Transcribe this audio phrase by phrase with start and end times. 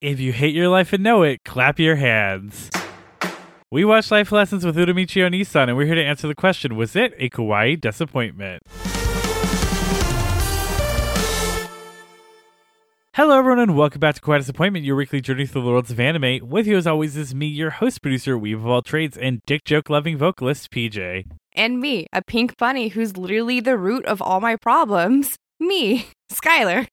[0.00, 2.70] If you hate your life and know it, clap your hands.
[3.70, 6.96] We watched Life Lessons with Uramichi Onisan, and we're here to answer the question Was
[6.96, 8.62] it a kawaii disappointment?
[13.12, 16.00] Hello, everyone, and welcome back to Kawaii Disappointment, your weekly journey through the worlds of
[16.00, 16.48] anime.
[16.48, 19.64] With you, as always, is me, your host, producer, weave of all trades, and dick
[19.64, 21.26] joke loving vocalist, PJ.
[21.52, 25.36] And me, a pink bunny who's literally the root of all my problems.
[25.58, 26.86] Me, Skylar.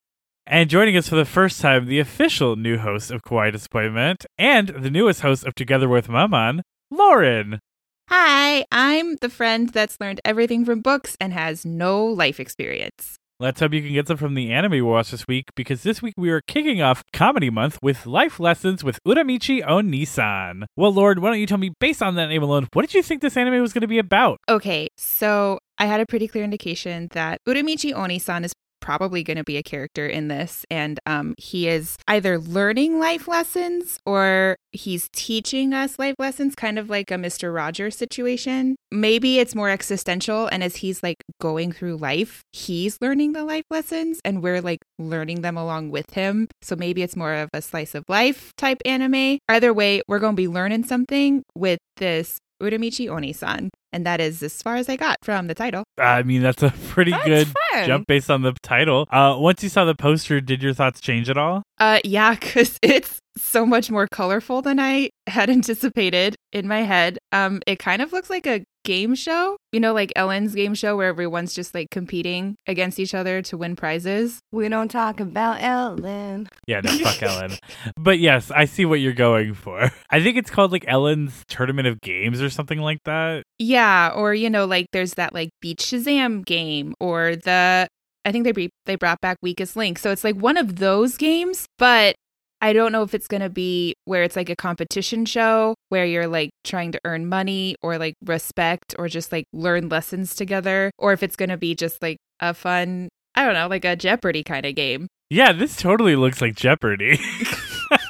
[0.49, 4.69] And joining us for the first time, the official new host of Kawaii Disappointment and
[4.69, 7.59] the newest host of Together with Maman, Lauren.
[8.07, 13.17] Hi, I'm the friend that's learned everything from books and has no life experience.
[13.41, 16.01] Let's hope you can get some from the anime we watched this week because this
[16.01, 20.63] week we are kicking off Comedy Month with Life Lessons with Uramichi Onisan.
[20.77, 23.03] Well, Lord, why don't you tell me, based on that name alone, what did you
[23.03, 24.39] think this anime was going to be about?
[24.47, 28.53] Okay, so I had a pretty clear indication that Uramichi Onisan is
[28.87, 33.27] probably going to be a character in this and um, he is either learning life
[33.27, 38.77] lessons or he's teaching us life lessons kind of like a mr rogers situation.
[38.89, 43.65] Maybe it's more existential and as he's like going through life he's learning the life
[43.69, 46.47] lessons and we're like learning them along with him.
[46.61, 49.39] So maybe it's more of a slice of life type anime.
[49.49, 53.69] Either way we're going to be learning something with this Uramichi Onisan.
[53.93, 55.83] And that is as far as I got from the title.
[55.97, 57.85] I mean, that's a pretty That's good fun.
[57.87, 59.07] jump based on the title.
[59.09, 61.63] Uh, once you saw the poster, did your thoughts change at all?
[61.79, 67.17] Uh yeah, cuz it's so much more colorful than I had anticipated in my head.
[67.31, 69.57] Um it kind of looks like a game show.
[69.71, 73.57] You know like Ellen's game show where everyone's just like competing against each other to
[73.57, 74.39] win prizes.
[74.51, 76.47] We don't talk about Ellen.
[76.67, 77.51] Yeah, no, fuck Ellen.
[77.97, 79.91] But yes, I see what you're going for.
[80.09, 83.43] I think it's called like Ellen's Tournament of Games or something like that.
[83.59, 87.87] Yeah, or you know like there's that like Beat Shazam game or the
[88.23, 89.97] I think they be- they brought back Weakest Link.
[89.99, 92.15] So it's like one of those games, but
[92.61, 96.05] I don't know if it's going to be where it's like a competition show where
[96.05, 100.89] you're like trying to earn money or like respect or just like learn lessons together
[100.97, 103.95] or if it's going to be just like a fun, I don't know, like a
[103.95, 105.07] Jeopardy kind of game.
[105.29, 107.19] Yeah, this totally looks like Jeopardy.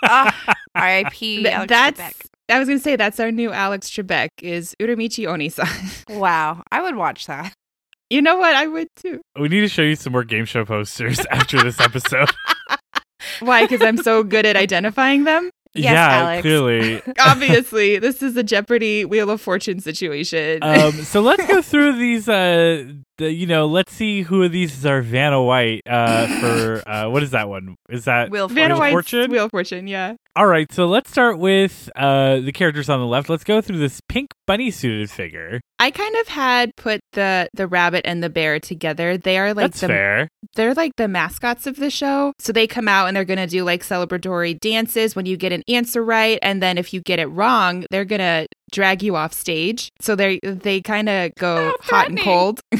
[0.03, 1.35] Ah, R.I.P.
[1.43, 2.25] Th- Alex that's Trebek.
[2.49, 6.03] I was going to say that's our new Alex Trebek is Uramichi Onisan.
[6.19, 7.53] Wow, I would watch that.
[8.09, 8.55] you know what?
[8.55, 9.21] I would too.
[9.39, 12.29] we need to show you some more game show posters after this episode.
[13.39, 13.63] Why?
[13.63, 15.49] Because I'm so good at identifying them.
[15.73, 16.41] Yes, yeah, Alex.
[16.41, 17.01] clearly.
[17.19, 20.63] Obviously, this is a Jeopardy Wheel of Fortune situation.
[20.63, 22.27] um, so let's go through these.
[22.27, 22.85] Uh,
[23.17, 25.81] the, you know, let's see who of these are Vanna White.
[25.85, 27.75] Uh, for uh, what is that one?
[27.89, 29.31] Is that Will Vanna Wheel of White's Fortune?
[29.31, 30.15] Wheel of Fortune, yeah.
[30.35, 33.27] All right, so let's start with uh the characters on the left.
[33.29, 35.59] Let's go through this pink bunny suited figure.
[35.79, 39.17] I kind of had put the the rabbit and the bear together.
[39.17, 40.29] They are like That's the fair.
[40.55, 42.33] they're like the mascots of the show.
[42.39, 45.63] So they come out and they're gonna do like celebratory dances when you get an
[45.67, 49.91] answer right, and then if you get it wrong, they're gonna drag you off stage.
[50.01, 52.59] So they they kind of go How hot and cold.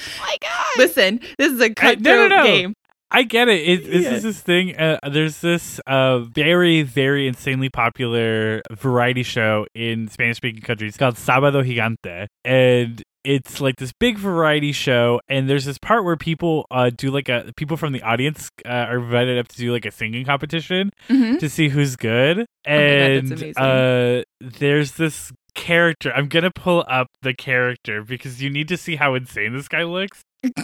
[0.00, 0.66] Oh my god.
[0.76, 2.44] Listen, this is a cutthroat no, no, no.
[2.44, 2.74] game.
[3.10, 3.66] I get it.
[3.68, 4.12] it this Yeah.
[4.12, 4.76] is this thing.
[4.76, 11.16] Uh, there's this uh very very insanely popular variety show in Spanish speaking countries called
[11.16, 15.20] Sábado Gigante, and it's like this big variety show.
[15.28, 18.68] And there's this part where people uh do like a people from the audience uh,
[18.68, 21.38] are invited up to do like a singing competition Mhm.
[21.40, 22.40] to see who's good.
[22.40, 26.12] Oh God, And uh, there's this character.
[26.14, 29.82] I'm gonna pull up the character because you need to see how insane this guy
[29.84, 30.22] looks.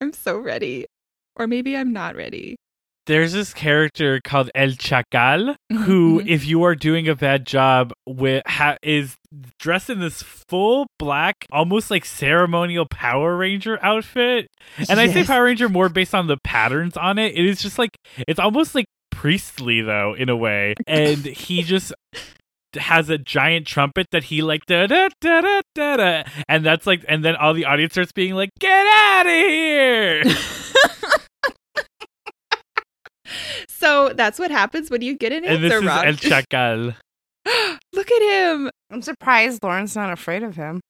[0.00, 0.86] I'm so ready.
[1.36, 2.56] Or maybe I'm not ready.
[3.06, 6.28] There's this character called El Chacal who, Mhm.
[6.28, 9.16] if you are doing a bad job, with ha- is
[9.58, 14.48] dressed in this full black, almost like ceremonial Power Ranger outfit.
[14.88, 17.34] And I say Power Ranger more based on the patterns on it.
[17.36, 17.90] It is just like
[18.26, 21.92] it's almost like priestly though in a way, and he just
[22.76, 26.86] has a giant trumpet that he like da da da da da da, and that's
[26.86, 30.22] like, and then all the audience starts being like, "Get out of here!"
[33.84, 36.04] So that's what happens when you get an and this answer is wrong.
[36.06, 36.94] El Chacal.
[37.92, 38.70] Look at him.
[38.90, 40.80] I'm surprised Lauren's not afraid of him.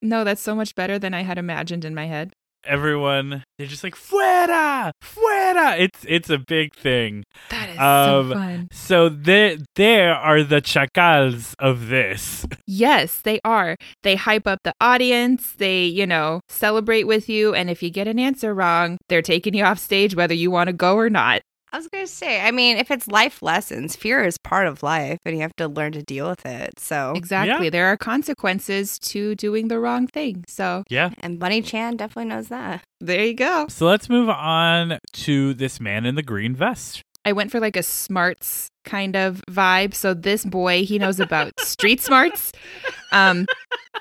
[0.00, 2.32] No, that's so much better than I had imagined in my head.
[2.66, 7.24] Everyone, they're just like "Fuera, fuera!" It's it's a big thing.
[7.50, 8.68] That is Um, so fun.
[8.72, 12.46] So there, there are the chacals of this.
[12.66, 13.76] Yes, they are.
[14.02, 15.52] They hype up the audience.
[15.58, 17.54] They, you know, celebrate with you.
[17.54, 20.68] And if you get an answer wrong, they're taking you off stage whether you want
[20.68, 21.42] to go or not.
[21.74, 25.18] I was gonna say, I mean, if it's life lessons, fear is part of life,
[25.24, 26.78] and you have to learn to deal with it.
[26.78, 27.68] So, Exactly.
[27.68, 30.44] There are consequences to doing the wrong thing.
[30.46, 31.10] So Yeah.
[31.18, 32.82] and Bunny Chan definitely knows that.
[33.00, 33.66] there you go.
[33.68, 37.02] So let's move on to this man in the green vest.
[37.24, 39.94] I went for like a smarts kind of vibe.
[39.94, 42.52] So this boy, he knows about street smarts.
[43.10, 43.46] Um,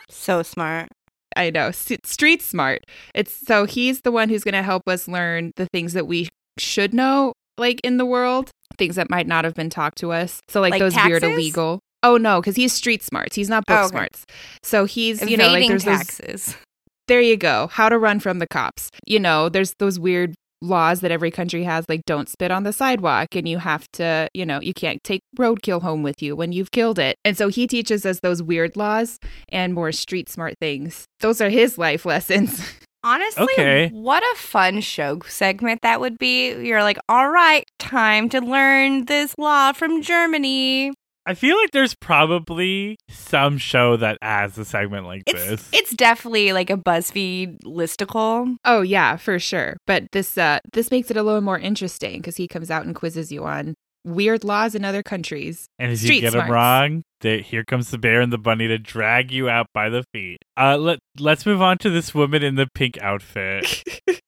[0.10, 0.90] So smart.
[1.36, 2.84] I know, street smart.
[3.16, 6.30] It's so he's the one who's going to help us learn the things that we
[6.60, 10.40] should know, like in the world, things that might not have been taught to us.
[10.50, 11.80] So like, Like those weird illegal.
[12.02, 13.36] Oh no, because he's street smarts.
[13.36, 13.90] He's not book Oh, okay.
[13.90, 14.26] smarts.
[14.62, 16.56] So he's you know like Evading there's those taxes.
[17.08, 17.68] there you go.
[17.68, 18.90] How to run from the cops.
[19.06, 22.72] You know, there's those weird laws that every country has, like don't spit on the
[22.72, 26.54] sidewalk and you have to, you know, you can't take roadkill home with you when
[26.54, 27.18] you've killed it.
[27.26, 29.20] And so he teaches us those weird laws
[29.50, 31.06] and more street smart things.
[31.20, 32.62] Those are his life lessons.
[33.04, 33.90] Honestly, Okay.
[33.90, 36.54] what a fun show segment that would be.
[36.66, 40.92] You're like, all right, time to learn this law from Germany.
[41.26, 45.70] I feel like there's probably some show that has a segment like It's this.
[45.72, 48.56] it's definitely like a BuzzFeed listicle.
[48.66, 49.78] oh yeah, for sure.
[49.88, 52.94] But this uh this makes it a little more interesting because he comes out and
[52.94, 53.74] quizzes you on
[54.06, 55.68] weird laws in other countries.
[55.80, 56.48] and if street you get smarts.
[56.48, 59.90] them wrong, they, here comes the bear and the bunny to drag you out by
[59.90, 60.38] the feet.
[60.56, 63.84] Uh, let let's move on to this woman in the pink outfit.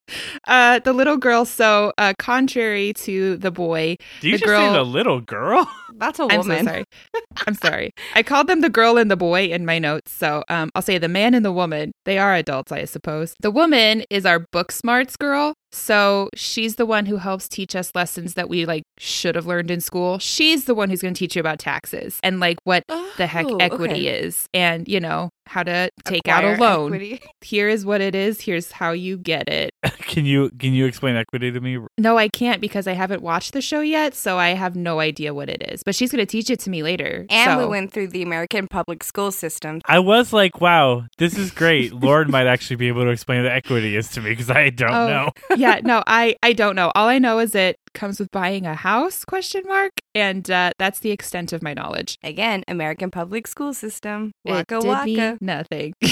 [0.48, 4.72] uh the little girl so uh contrary to the boy Do you The just say
[4.74, 5.68] the little girl?
[5.98, 6.66] That's a I'm so woman.
[6.66, 6.84] sorry.
[7.48, 7.92] I'm sorry.
[8.16, 10.12] I called them the girl and the boy in my notes.
[10.12, 11.94] So um, I'll say the man and the woman.
[12.04, 13.34] They are adults, I suppose.
[13.40, 15.54] The woman is our book smarts girl.
[15.72, 19.72] So she's the one who helps teach us lessons that we like should have learned
[19.72, 20.20] in school.
[20.20, 22.84] She's the one who's going to teach you about taxes and like what
[23.18, 24.20] the heck Oh, equity okay.
[24.26, 26.94] is and, you know, how to take out a loan.
[26.94, 27.22] equity.
[27.42, 28.42] Here is what it is.
[28.42, 29.72] Here's how you get it.
[30.00, 31.78] can you can you explain equity to me?
[32.00, 34.16] No, I can't because I haven't watched the show yet.
[34.16, 35.84] So I have no idea what it is.
[35.86, 37.26] But she's going to teach it to me later.
[37.30, 39.82] And we went through the American public school system.
[39.86, 41.94] I was like, wow, this is great.
[41.94, 44.92] Lauren might actually be able to explain what equity is to me because I don't
[44.92, 45.08] Oh.
[45.08, 45.32] know.
[45.56, 46.92] yeah, no, I I don't know.
[46.96, 51.00] All I know is it comes with buying a house question mark and uh, that's
[51.00, 52.18] the extent of my knowledge.
[52.24, 54.32] Again, American public school system.
[54.46, 55.06] Waka it did waka.
[55.06, 55.94] me nothing.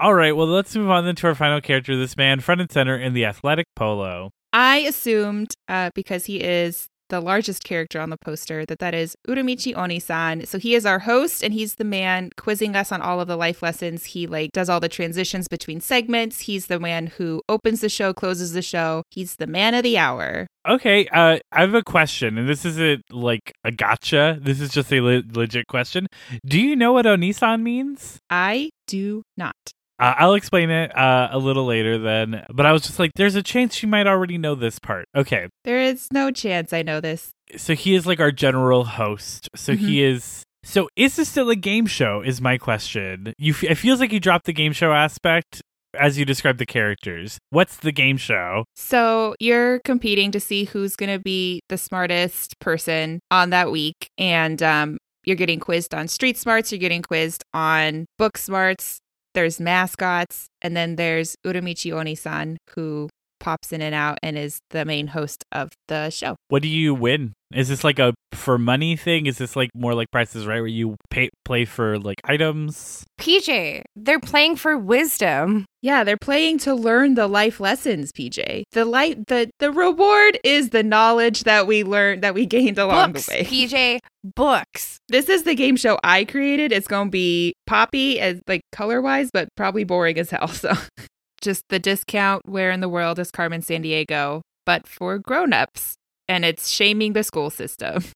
[0.00, 2.70] All right, well, let's move on then to our final character, this man, front and
[2.70, 4.30] center in the athletic polo.
[4.52, 9.16] I assumed uh, because he is the largest character on the poster that that is
[9.26, 10.46] Uramichi Oni-san.
[10.46, 13.36] So he is our host and he's the man quizzing us on all of the
[13.36, 14.04] life lessons.
[14.04, 16.40] He like does all the transitions between segments.
[16.40, 19.02] He's the man who opens the show, closes the show.
[19.10, 20.46] He's the man of the hour.
[20.68, 24.38] Okay, uh, I have a question, and this isn't like a gotcha.
[24.40, 26.06] This is just a le- legit question.
[26.44, 28.18] Do you know what Onisan means?
[28.28, 29.54] I do not.
[29.98, 33.34] Uh, I'll explain it uh, a little later then, but I was just like, there's
[33.34, 35.06] a chance she might already know this part.
[35.16, 37.30] Okay, There is no chance I know this.
[37.56, 39.48] so he is like our general host.
[39.56, 40.42] So he is.
[40.64, 42.20] So is this still a game show?
[42.20, 43.32] Is my question.
[43.38, 45.62] You, f- it feels like you dropped the game show aspect
[45.98, 47.38] as you describe the characters.
[47.50, 48.64] What's the game show?
[48.76, 54.08] So you're competing to see who's going to be the smartest person on that week.
[54.18, 58.98] And um, you're getting quizzed on street smarts, you're getting quizzed on book smarts.
[59.38, 60.48] There's mascots.
[60.62, 63.08] And then there's Uramichi Oni-san, who
[63.40, 66.36] pops in and out and is the main host of the show.
[66.48, 67.34] What do you win?
[67.54, 69.24] Is this like a for money thing?
[69.24, 73.04] Is this like more like prices right where you pay play for like items?
[73.18, 75.64] PJ, they're playing for wisdom.
[75.80, 78.64] Yeah, they're playing to learn the life lessons, PJ.
[78.72, 83.12] The light the the reward is the knowledge that we learned that we gained along
[83.12, 83.44] books, the way.
[83.44, 84.98] PJ, books.
[85.08, 86.70] This is the game show I created.
[86.70, 90.48] It's going to be poppy as like color wise, but probably boring as hell.
[90.48, 90.74] So
[91.40, 92.42] just the discount.
[92.48, 94.40] Where in the world is Carmen Sandiego?
[94.66, 95.94] But for grown-ups,
[96.28, 98.04] and it's shaming the school system.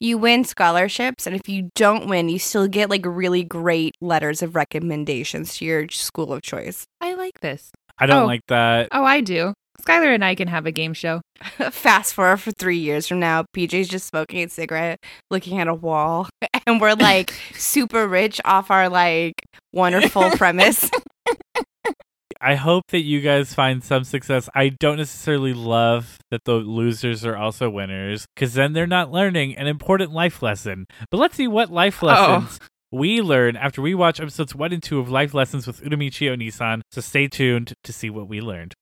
[0.00, 4.42] You win scholarships, and if you don't win, you still get like really great letters
[4.42, 6.84] of recommendations to your school of choice.
[7.00, 7.70] I like this.
[7.96, 8.26] I don't Oh.
[8.26, 8.88] like that.
[8.90, 9.54] Oh, I do.
[9.80, 11.20] Skylar and I can have a game show.
[11.70, 14.98] Fast forward for three years from now, PJ's just smoking a cigarette,
[15.30, 16.28] looking at a wall,
[16.66, 19.34] and we're like super rich off our like
[19.72, 20.90] wonderful premise.
[22.44, 24.50] I hope that you guys find some success.
[24.54, 29.56] I don't necessarily love that the losers are also winners because then they're not learning
[29.56, 30.84] an important life lesson.
[31.10, 32.06] But let's see what life oh.
[32.06, 35.82] lessons oh we learn after we watch episodes 1 and 2 of Life Lessons with
[35.82, 38.74] Uramichi Onisan, so stay tuned to see what we learned.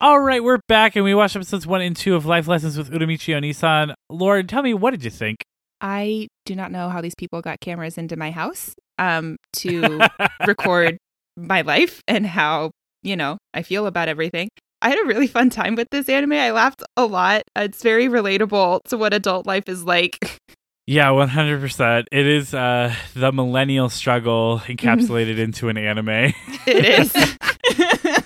[0.00, 2.90] All right, we're back and we watched episodes 1 and 2 of Life Lessons with
[2.90, 3.94] Uramichi Onisan.
[4.10, 5.44] Lauren, tell me, what did you think?
[5.86, 10.00] I do not know how these people got cameras into my house um, to
[10.46, 10.98] record
[11.36, 12.72] my life and how,
[13.04, 14.48] you know, I feel about everything.
[14.82, 16.32] I had a really fun time with this anime.
[16.32, 17.42] I laughed a lot.
[17.54, 20.40] It's very relatable to what adult life is like.
[20.88, 22.08] Yeah, one hundred percent.
[22.10, 26.32] It is uh, the millennial struggle encapsulated into an anime.
[26.66, 27.12] It is.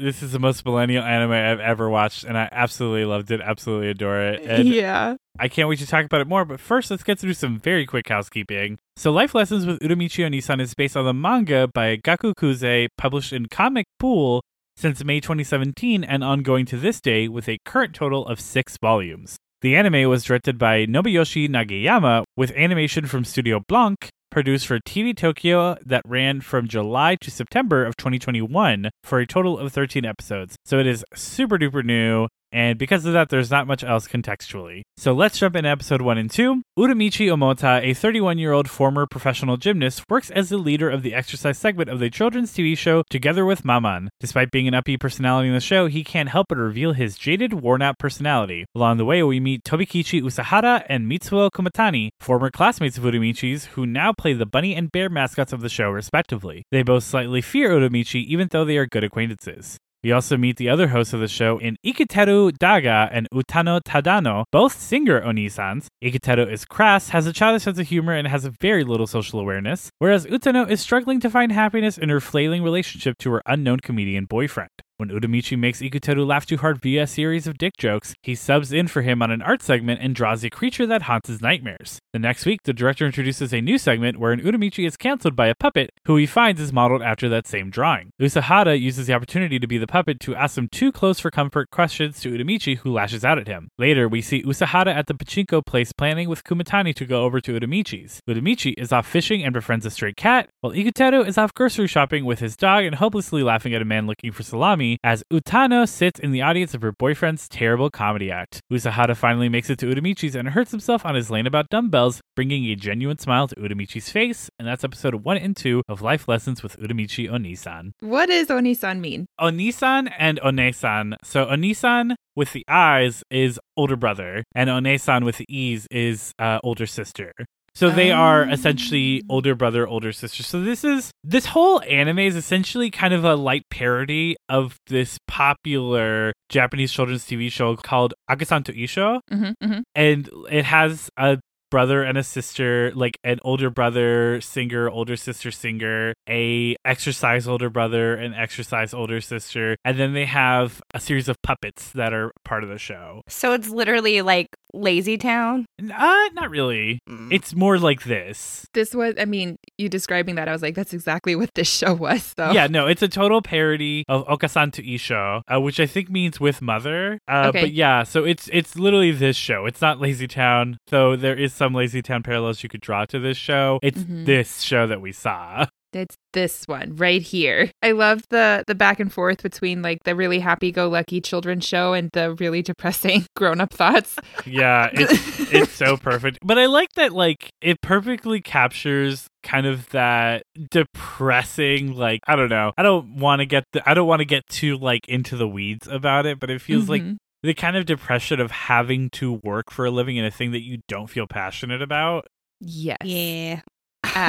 [0.00, 3.40] this is the most millennial anime I've ever watched, and I absolutely loved it.
[3.40, 4.42] Absolutely adore it.
[4.42, 5.16] And yeah.
[5.38, 7.86] I can't wait to talk about it more, but first let's get through some very
[7.86, 8.78] quick housekeeping.
[8.96, 13.32] So Life Lessons with Uramichi Onisan is based on the manga by Gaku Kuze, published
[13.32, 14.42] in Comic Pool
[14.76, 19.36] since May 2017 and ongoing to this day with a current total of six volumes.
[19.60, 25.16] The anime was directed by Nobuyoshi Nagayama with animation from Studio Blanc, produced for TV
[25.16, 30.54] Tokyo that ran from July to September of 2021 for a total of 13 episodes.
[30.64, 32.28] So it is super duper new.
[32.52, 34.82] And because of that, there's not much else contextually.
[34.96, 36.62] So let's jump into episode 1 and 2.
[36.78, 41.14] Uramichi Omota, a 31 year old former professional gymnast, works as the leader of the
[41.14, 44.08] exercise segment of the children's TV show Together with Maman.
[44.20, 47.54] Despite being an upbeat personality in the show, he can't help but reveal his jaded,
[47.54, 48.64] worn out personality.
[48.74, 53.86] Along the way, we meet Tobikichi Usahara and Mitsuo Kumatani, former classmates of Uramichi's, who
[53.86, 56.64] now play the bunny and bear mascots of the show, respectively.
[56.70, 59.78] They both slightly fear Uramichi, even though they are good acquaintances.
[60.04, 64.44] We also meet the other hosts of the show in Iketeru Daga and Utano Tadano,
[64.52, 65.88] both singer Onisans.
[66.04, 69.90] Iketeru is crass, has a childish sense of humor, and has very little social awareness,
[69.98, 74.26] whereas Utano is struggling to find happiness in her flailing relationship to her unknown comedian
[74.26, 74.70] boyfriend.
[74.98, 78.72] When Uramichi makes Iketeru laugh too hard via a series of dick jokes, he subs
[78.72, 82.00] in for him on an art segment and draws a creature that haunts his nightmares.
[82.12, 85.54] The next week, the director introduces a new segment wherein Uramichi is cancelled by a
[85.54, 88.10] puppet who he finds is modeled after that same drawing.
[88.20, 91.70] Usahara uses the opportunity to be the puppet to ask some too close for comfort
[91.70, 93.68] questions to Uramichi, who lashes out at him.
[93.78, 97.52] Later, we see Usahara at the pachinko place planning with Kumatani to go over to
[97.52, 98.20] Uramichi's.
[98.28, 102.24] Uramichi is off fishing and befriends a stray cat, while Iketeru is off grocery shopping
[102.24, 106.18] with his dog and hopelessly laughing at a man looking for salami as Utano sits
[106.18, 108.60] in the audience of her boyfriend's terrible comedy act.
[108.72, 112.64] Usahara finally makes it to Uramichi's and hurts himself on his lane about dumbbells, bringing
[112.66, 116.62] a genuine smile to Uramichi's face, and that's episode 1 and 2 of Life Lessons
[116.62, 117.92] with Uramichi Onisan.
[118.00, 119.26] What does Onisan mean?
[119.40, 121.14] Onisan and Onesan.
[121.22, 126.60] So Onisan with the eyes is older brother, and Onesan with the E's is uh,
[126.62, 127.32] older sister.
[127.78, 128.50] So they are Oh.
[128.50, 130.42] essentially older brother, older sister.
[130.42, 135.18] So this is this whole anime is essentially kind of a light parody of this
[135.28, 141.38] popular Japanese children's TV show called Okaasan to Issho, hmm hmm and it has a
[141.70, 147.68] brother and a sister like an older brother singer older sister singer a exercise older
[147.70, 152.32] brother an exercise older sister and then they have a series of puppets that are
[152.44, 155.66] part of the show So it's literally like Lazy Town.
[155.80, 157.32] uh not really Mm.
[157.32, 160.92] it's more like this This was, I mean, you describing that, I was like, that's
[160.92, 162.34] exactly what this show was.
[162.36, 166.10] So yeah no it's a total parody of okaasan to issho uh, which i think
[166.10, 167.60] means with mother uh, Okay.
[167.62, 171.52] but yeah so it's it's literally this show it's not lazy town though there is
[171.52, 174.26] some lazy town parallels you could draw to this show it's Mhm.
[174.26, 177.70] this show that we saw It's this one right here.
[177.82, 181.60] I love the the back and forth between like the really happy go lucky children
[181.60, 184.16] show and the really depressing grown up thoughts.
[184.44, 186.38] Yeah, it's it's so perfect.
[186.44, 192.50] But I like that like it perfectly captures kind of that depressing like I don't
[192.50, 192.72] know.
[192.76, 195.48] I don't want to get the, I don't want to get too like into the
[195.48, 197.16] weeds about it, but it feels like Mhm.
[197.42, 200.62] the kind of depression of having to work for a living in a thing that
[200.62, 202.26] you don't feel passionate about.
[202.60, 202.98] yes.
[203.04, 203.60] Yeah.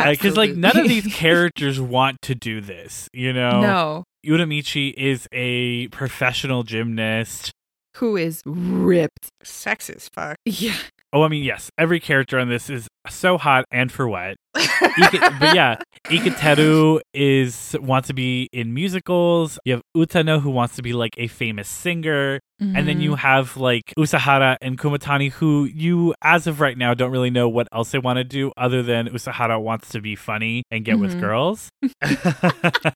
[0.10, 3.62] Because like none of these characters want to do this, you know.
[3.62, 4.04] No.
[4.26, 7.52] Uramichi is a professional gymnast.
[7.98, 9.30] Who is ripped.
[9.44, 10.38] Sex as fuck.
[10.46, 10.76] Yeah.
[11.12, 14.36] Oh, I mean, yes, every character on this is so hot and for what.
[14.56, 19.58] Ike, but yeah, Iketeru is wants to be in musicals.
[19.66, 23.56] You have Utano who wants to be like a famous singer, and then you have
[23.58, 27.92] like Usahara and Kumatani who you, as of right now, don't really know what else
[27.92, 31.20] they want to do other than Usahara wants to be funny and get with Mhm.
[31.22, 31.70] girls.
[32.02, 32.94] I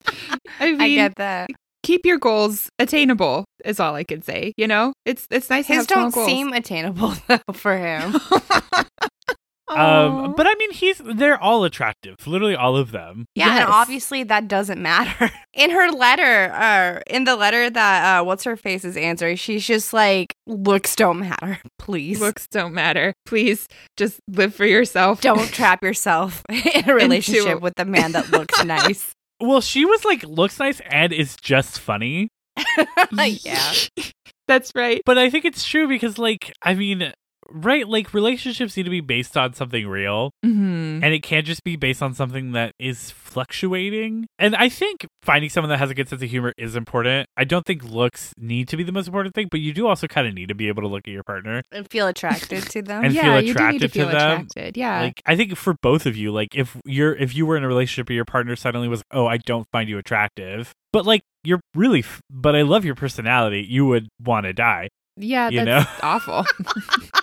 [0.62, 1.50] mean, I get that.
[1.84, 4.54] Keep your goals attainable is all I could say.
[4.58, 6.26] You know, it's it's nice to His have don't goals.
[6.28, 8.16] seem attainable though for him.
[9.70, 13.26] um, but I mean, he's they're all attractive, literally all of them.
[13.34, 13.62] Yeah, Yes.
[13.62, 15.32] and obviously that doesn't matter.
[15.54, 19.66] In her letter, uh, in the letter that uh, what's her face is answering, she's
[19.66, 22.20] just like, "Looks don't matter, please.
[22.20, 23.14] looks don't matter.
[23.28, 25.22] Please just live for yourself.
[25.22, 29.13] don't trap yourself in a relationship a- with a man that looks nice."
[29.44, 32.30] Well, she was like looks nice and is just funny.
[33.12, 33.74] yeah,
[34.48, 35.02] That's right.
[35.06, 37.12] But I think it's true because, like, I mean,
[37.50, 40.32] right, like relationships need to be based on something real.
[40.46, 41.04] Mm-hmm.
[41.04, 44.26] and it can't just be based on something that is fluctuating.
[44.40, 47.28] And I think finding someone that has a good sense of humor is important.
[47.38, 50.08] I don't think looks need to be the most important thing, but you do also
[50.08, 51.62] kind of need to be able to look at your partner.
[51.72, 53.04] And feel attracted to them.
[53.06, 54.32] And yeah, feel you do need to attracted to feel them.
[54.32, 54.78] attracted.
[54.78, 55.02] Yeah.
[55.02, 57.68] Like I think for both of you, like if you're if you were in a
[57.68, 61.60] relationship and your partner suddenly was, "Oh, I don't find you attractive." But like you're
[61.76, 64.90] really f- but I love your personality, you would want to die.
[65.18, 66.08] yeah, you that's know?
[66.08, 66.46] awful.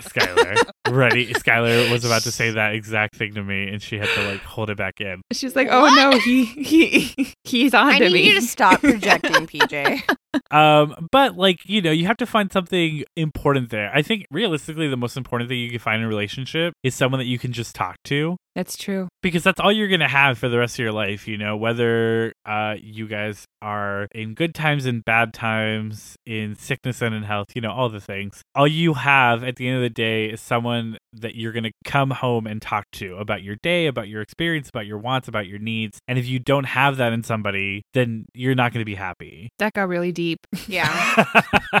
[0.00, 0.56] Skylar.
[0.90, 1.32] Ready?
[1.34, 4.40] Skylar was about to say that exact thing to me and she had to like
[4.42, 5.20] hold it back in.
[5.32, 8.28] She's like, oh no, he he he's on I to need me.
[8.28, 10.02] you to stop projecting, PJ.
[10.50, 13.90] Um, but like you know, you have to find something important there.
[13.94, 17.18] I think realistically, the most important thing you can find in a relationship is someone
[17.20, 19.08] that you can just talk to That's true.
[19.22, 21.26] because that's all you're gonna have for the rest of your life.
[21.26, 27.00] You know, whether uh you guys are in good times and bad times, in sickness
[27.02, 28.42] and in health, you know, all the things.
[28.54, 32.10] All you have at the end of the day is someone that you're gonna come
[32.10, 35.58] home and talk to about your day, about your experience, about your wants, about your
[35.58, 35.98] needs.
[36.08, 39.50] And if you don't have that in somebody, then you're not gonna be happy.
[39.58, 40.46] That got really deep.
[40.68, 41.24] Yeah.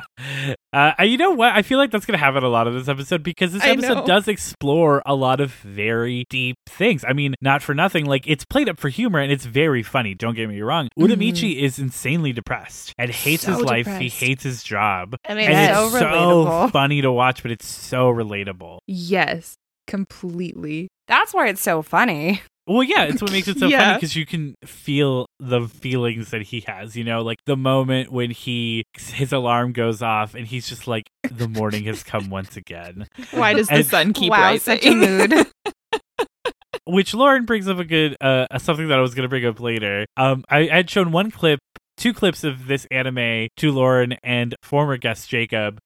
[0.72, 1.52] uh, you know what?
[1.52, 4.06] I feel like that's going to happen a lot of this episode because this episode
[4.06, 7.04] does explore a lot of very deep things.
[7.06, 10.14] I mean, not for nothing, like it's played up for humor and it's very funny.
[10.14, 10.88] Don't get me wrong.
[10.98, 13.52] Uramichi is insanely depressed and hates Mm-hmm.
[13.52, 14.00] So his life.
[14.00, 15.16] He hates his job.
[15.28, 18.78] I mean, and it's it's so so funny to watch, but it's so relatable.
[18.86, 19.54] Yes,
[19.86, 20.88] completely.
[21.06, 22.42] That's why it's so funny.
[22.66, 26.42] Well, yeah, it's what makes it so funny because you can feel the feelings that
[26.42, 26.96] he has.
[26.96, 31.04] You know, like the moment when he his alarm goes off and he's just like,
[31.30, 34.80] "The morning has come once again." Why does the sun keep wow, rising?
[34.80, 35.46] such a mood.
[36.84, 40.06] which Lauren brings up a good uh something that I was gonna bring up later.
[40.16, 41.60] Um, I, I had shown one clip,
[41.96, 45.78] two clips of this anime to Lauren and former guest Jacob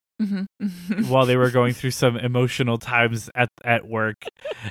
[1.09, 4.17] While they were going through some emotional times at at work,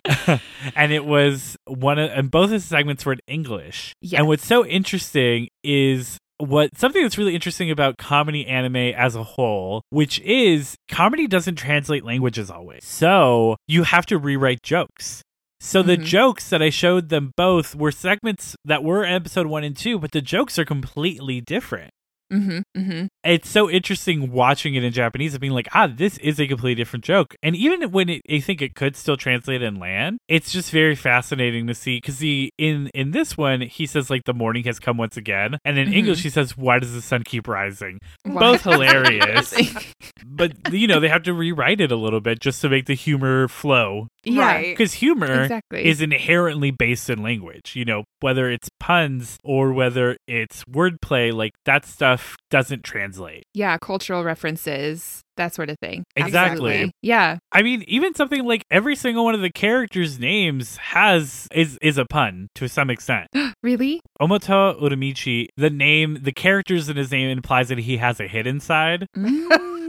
[0.75, 3.93] and it was one of and both of the segments were in English.
[4.01, 4.19] Yes.
[4.19, 9.23] And what's so interesting is what something that's really interesting about comedy anime as a
[9.23, 12.85] whole, which is comedy doesn't translate languages always.
[12.85, 15.21] So you have to rewrite jokes.
[15.61, 16.05] So the Mhm.
[16.05, 20.11] jokes that I showed them both were segments that were episode one and two, but
[20.13, 21.91] the jokes are completely different.
[22.31, 23.05] Mhm, mm-hmm.
[23.23, 26.75] It's so interesting watching it in Japanese and being like, ah, this is a completely
[26.75, 27.35] different joke.
[27.41, 30.95] And even when it, I think it could still translate and land, it's just very
[30.95, 34.79] fascinating to see because the in in this one he says like the morning has
[34.79, 35.95] come once again, and in Mhm.
[35.95, 37.99] English he says why does the sun keep rising?
[38.23, 39.53] Why- Both hilarious,
[40.25, 42.93] but you know they have to rewrite it a little bit just to make the
[42.93, 44.77] humor flow yeah, Right.
[44.77, 45.85] because humor exactly.
[45.85, 47.75] is inherently based in language.
[47.75, 53.43] You know, whether it's puns or whether it's wordplay, like that stuff doesn't translate.
[53.53, 56.03] yeah, cultural references, that sort of thing.
[56.15, 56.71] Exactly.
[56.71, 56.91] Absolutely.
[57.01, 57.37] Yeah.
[57.51, 61.97] I mean, even something like every single one of the characters' names has is is
[61.97, 63.27] a pun to some extent.
[63.61, 63.99] Really?
[64.21, 68.59] Omota Uramichi, the name, the characters in his name implies that he has a hidden
[68.59, 69.05] side.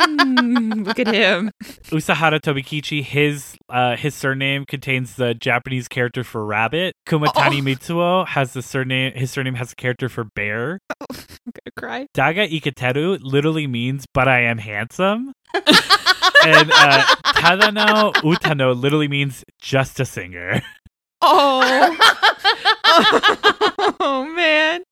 [0.01, 1.51] Mm, look at him.
[1.93, 6.95] Usahara Tobikichi, his uh, his surname contains the Japanese character for rabbit.
[7.07, 7.63] Kumatani Oh.
[7.63, 9.13] Mitsuo has the surname.
[9.15, 10.81] His surname has a character for bear.
[11.47, 12.07] I'm gonna cry.
[12.15, 20.01] Daga Iketeru literally means "but I am handsome," and uh, Tadano Utano literally means "just
[20.01, 20.63] a singer."
[21.23, 21.61] Oh.
[24.01, 24.83] oh man.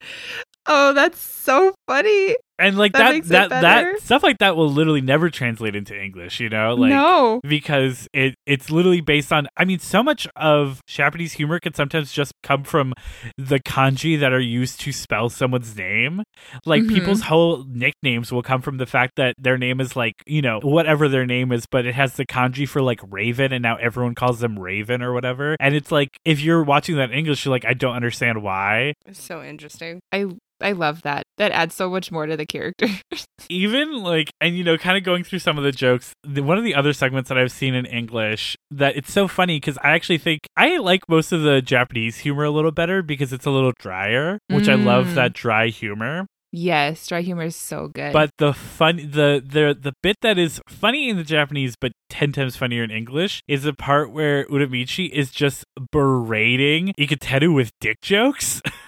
[0.66, 2.36] Oh, that's so funny.
[2.58, 6.40] And like That that, that, that stuff like that will literally never translate into English.
[6.40, 7.40] You know, like no.
[7.42, 12.12] because it it's literally based on I mean so much of Japanese humor can sometimes
[12.12, 12.94] just come from
[13.36, 16.22] the kanji that are used to spell someone's name.
[16.66, 16.88] Like Mhm.
[16.94, 20.60] people's whole nicknames will come from the fact that their name is like, you know,
[20.62, 24.14] whatever their name is, but it has the kanji for like Raven and now everyone
[24.14, 25.56] calls them Raven or whatever.
[25.60, 28.94] And it's like if you're watching that in English you're like I don't understand why.
[29.06, 30.00] It's so interesting.
[30.12, 30.26] I
[30.60, 31.22] I love that.
[31.36, 32.86] That adds so much more to the character.
[33.50, 36.58] even like and you know kind of going through some of the jokes the, one
[36.58, 39.90] of the other segments that i've seen in english that it's so funny because i
[39.90, 43.50] actually think i like most of the japanese humor a little better because it's a
[43.50, 45.14] little drier which i love Mm.
[45.14, 48.12] that dry humor yes, dry humor is so good.
[48.12, 52.32] but the fun the the the bit that is funny in the japanese but 10
[52.32, 58.00] times funnier in english is the part where uramichi is just berating iketeru with dick
[58.02, 58.60] jokes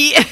[0.10, 0.24] Yeah.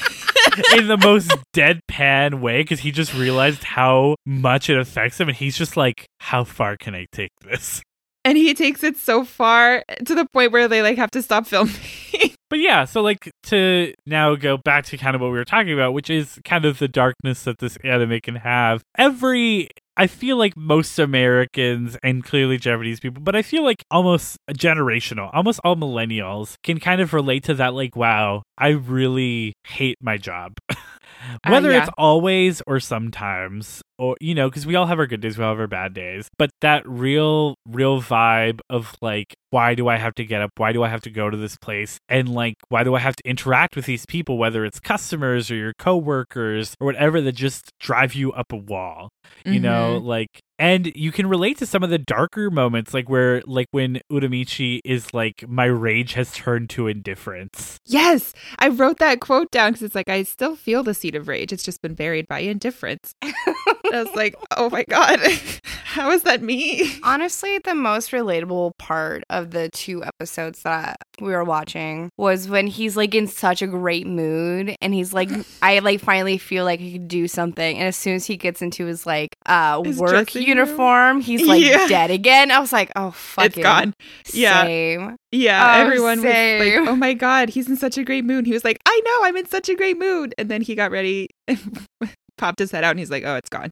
[0.77, 5.37] in the most deadpan way because he just realized how much it affects him and
[5.37, 7.81] he's just like how far can i take this
[8.25, 11.45] and he takes it so far to the point where they like have to stop
[11.47, 11.73] filming.
[12.49, 15.73] but yeah so like to now go back to kind of what we were talking
[15.73, 20.37] about which is kind of the darkness that this anime can have every I feel
[20.37, 25.75] like most Americans and clearly Japanese people, but I feel like almost generational, almost all
[25.75, 27.73] millennials can kind of relate to that.
[27.73, 30.53] Like, wow, I really hate my job.
[31.21, 31.81] Uh, Whether yeah.
[31.81, 35.43] it's always or sometimes, or you know, because we all have our good days, we
[35.43, 36.29] all have our bad days.
[36.37, 40.51] But that real, real vibe of like, why do I have to get up?
[40.57, 41.99] Why do I have to go to this place?
[42.07, 45.55] And like, why do I have to interact with these people, whether it's customers or
[45.55, 49.09] your coworkers or whatever, that just drive you up a wall?
[49.45, 50.07] You know, mm-hmm.
[50.07, 53.99] like and you can relate to some of the darker moments like where like when
[54.11, 59.71] uramichi is like my rage has turned to indifference Yes, I wrote that quote down
[59.71, 61.51] because it's like I still feel the seed of rage.
[61.51, 63.15] It's just been buried by indifference.
[63.23, 65.19] I was like, oh my god,
[65.85, 66.99] how is that me?
[67.03, 72.67] Honestly, the most relatable part of the two episodes that we were watching was when
[72.67, 75.29] he's like in such a great mood and he's like,
[75.63, 77.77] I like finally feel like he could do something.
[77.77, 80.48] And as soon as he gets into his like uh His work dressing room?
[80.49, 81.87] Uniform, he's like Yeah.
[81.87, 82.51] dead again.
[82.51, 83.93] I was like, oh fuck It's gone.
[84.33, 84.63] Yeah.
[84.63, 85.15] Same.
[85.31, 88.45] Yeah, Oh, everyone was like, oh my god, he's in such a great mood.
[88.47, 90.33] He was like, I know, I'm in such a great mood.
[90.37, 91.85] And then he got ready, and
[92.37, 93.69] popped his head out, and he's like, oh, it's gone.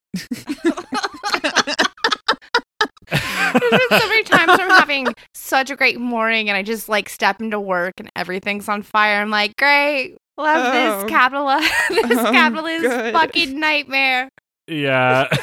[3.10, 7.08] There's been so many times I'm having such a great morning and I just like
[7.10, 9.22] step into work and everything's on fire.
[9.22, 10.18] I'm like, great.
[10.38, 11.02] Love Oh.
[11.02, 11.48] this capital
[11.90, 14.30] this Oh, capitalist fucking nightmare.
[14.68, 15.28] Yeah.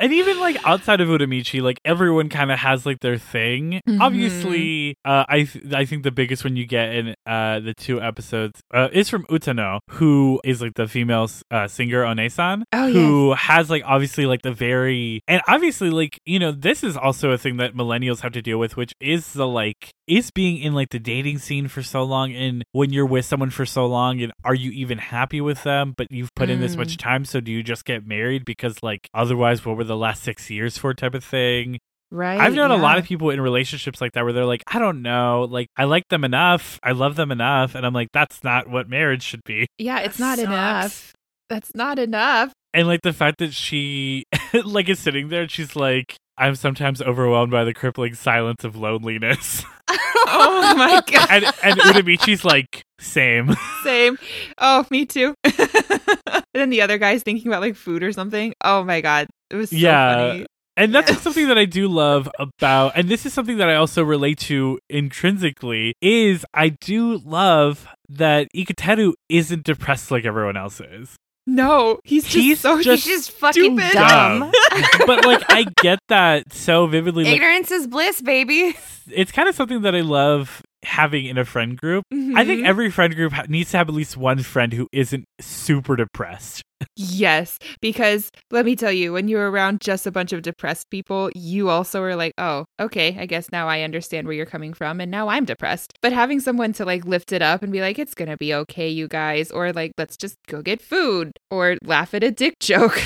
[0.00, 3.80] And even like outside of uramichi like everyone kind of has like their thing.
[3.88, 4.00] Mhm.
[4.00, 8.00] obviously uh i th- i think the biggest one you get in uh the two
[8.00, 13.32] episodes uh is from utano who is like the female uh, singer onesan Oh, who
[13.34, 17.38] has like obviously like the very and obviously like you know this is also a
[17.38, 20.88] thing that millennials have to deal with which is the like is being in like
[20.90, 24.32] the dating scene for so long and when you're with someone for so long and
[24.44, 26.78] are you even happy with them but you've put in this Mm.
[26.78, 30.22] much time so do you just get married because like otherwise what were the last
[30.22, 31.78] six years for type of thing
[32.10, 32.40] Right.
[32.40, 35.02] i've known a lot of people in relationships like that where they're like i don't
[35.02, 38.66] know like i like them enough i love them enough and i'm like that's not
[38.68, 40.48] what marriage should be Yeah, it's That not sucks.
[40.48, 41.12] enough.
[41.50, 42.52] That's not enough.
[42.74, 44.24] and like the fact that she
[44.64, 48.76] like is sitting there and she's like i'm sometimes overwhelmed by the crippling silence of
[48.76, 49.64] loneliness
[50.30, 51.28] Oh my god.
[51.30, 54.18] and and uramichi's like same Same.
[54.58, 55.34] Oh, me too.
[55.44, 58.52] and then the other guy's thinking about like food or something.
[58.62, 59.28] Oh my god.
[59.50, 60.14] It was so Yeah.
[60.32, 60.46] funny.
[60.76, 61.22] and that's Yes.
[61.22, 64.78] something that i do love about and this is something that i also relate to
[64.90, 71.16] intrinsically is i do love that iketeru isn't depressed like everyone else is
[71.50, 73.92] No, he's just He's so just He's just fucking stupid.
[73.94, 74.52] dumb.
[75.06, 78.76] but like i get that so vividly like Ignorance is bliss, baby.
[79.10, 82.66] it's kind of something that i love having in a friend group I think Mhm.
[82.66, 86.62] every friend group ha- needs to have at least one friend who isn't super depressed.
[86.96, 91.28] Yes, because let me tell you, when you're around just a bunch of depressed people,
[91.34, 95.00] you also are like, oh, okay, I guess now I understand where you're coming from,
[95.00, 95.92] and now I'm depressed.
[96.02, 98.88] But having someone to like lift it up and be like, it's gonna be okay,
[98.88, 103.00] you guys, or like, let's just go get food, or laugh at a dick joke,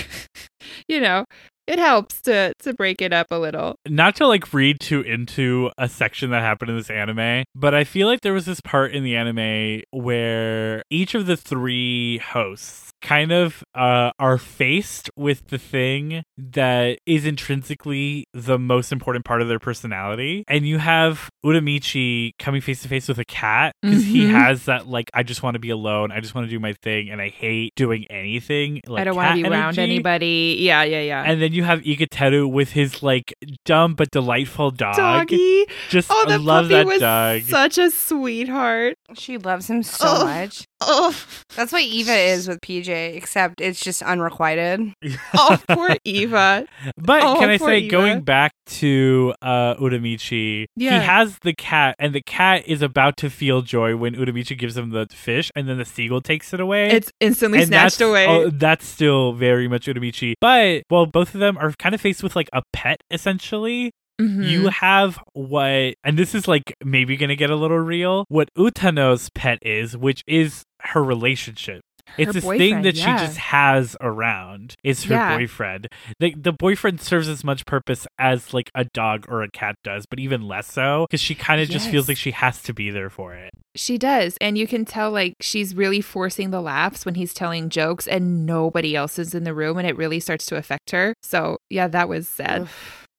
[0.88, 1.24] you know,
[1.72, 3.76] it helps to to break it up a little.
[3.88, 7.84] Not to like read too into a section that happened in this anime, but I
[7.84, 12.90] feel like there was this part in the anime where each of the three hosts
[13.00, 19.42] kind of uh, are faced with the thing that is intrinsically the most important part
[19.42, 20.44] of their personality.
[20.46, 24.30] And you have Uramichi coming face to face with a cat because he Mhm.
[24.30, 26.12] has that, like, I just want to be alone.
[26.12, 27.10] I just want to do my thing.
[27.10, 28.80] And I hate doing anything.
[28.86, 29.82] Like I don't want to be around energy.
[29.82, 30.56] anybody.
[30.60, 31.24] Yeah, yeah, yeah.
[31.26, 34.96] And then you have Iketeru with his like dumb but delightful dog.
[34.96, 35.66] Doggy.
[35.88, 37.42] Just Oh, I the love puppy that was dog.
[37.42, 38.96] such a sweetheart.
[39.14, 40.24] She loves him so Oh.
[40.24, 40.64] much.
[40.84, 41.14] Oh,
[41.56, 44.92] That's what Eva is with PJ, except it's just unrequited.
[45.34, 46.66] oh poor Eva.
[46.96, 47.90] But Oh, can I say, Eva.
[47.90, 51.00] going back to uh, Uramichi, Yeah.
[51.00, 54.76] he has the cat, and the cat is about to feel joy when Uramichi gives
[54.76, 56.90] him the fish, and then the seagull takes it away.
[56.90, 58.26] It's instantly and snatched that's, away.
[58.26, 60.34] oh, that's still very much Uramichi.
[60.40, 63.92] But, well, both of them are kind of faced with like a pet, essentially.
[64.20, 64.48] Mhm.
[64.48, 69.30] You have what, and this is like maybe gonna get a little real, what Utano's
[69.34, 71.80] pet is, which is her relationship.
[72.18, 73.16] It's Her this thing that yeah.
[73.16, 75.38] she just has around is her Yeah.
[75.38, 75.86] boyfriend.
[76.18, 80.04] The, the boyfriend serves as much purpose as like a dog or a cat does,
[80.10, 82.90] but even less so because she kind of just feels like she has to be
[82.90, 83.50] there for it.
[83.76, 84.36] She does.
[84.40, 88.44] And you can tell like she's really forcing the laughs when he's telling jokes and
[88.44, 91.14] nobody else is in the room and it really starts to affect her.
[91.22, 92.68] So yeah, that was sad.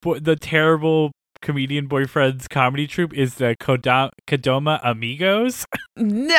[0.04, 5.66] Bo- the terrible comedian boyfriend's comedy troupe is the Koda- Kodama Amigos.
[5.96, 6.36] No.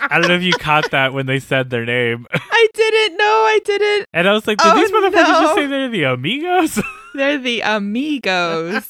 [0.00, 2.26] I don't know if you caught that when they said their name.
[2.32, 3.16] I I didn't.
[3.18, 4.06] No, I didn't.
[4.12, 5.40] And I was like, did Oh, these motherfuckers no.
[5.42, 6.80] just say they're the amigos?
[7.14, 8.86] They're the amigos.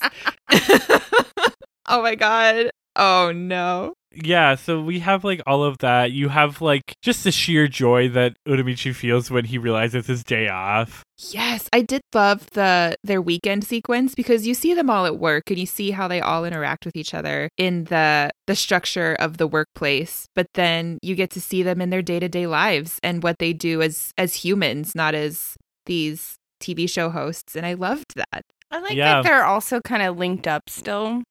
[1.89, 2.71] oh my god.
[2.97, 3.95] Oh no.
[4.25, 6.13] Yeah, so we have like all of that.
[6.13, 10.49] You have like just the sheer joy that Uramichi feels when he realizes his day
[10.49, 11.03] off.
[11.31, 15.45] Yes, I did love the their weekend sequence because you see them all at work
[15.51, 19.39] and you see how they all interact with each other in the the structure of
[19.39, 23.39] the workplace, but then you get to see them in their day-to-day lives and what
[23.39, 28.43] they do as as humans, not as these TV show hosts, and I loved that.
[28.71, 29.23] I like Yeah.
[29.23, 31.23] that they're also kind of linked up still.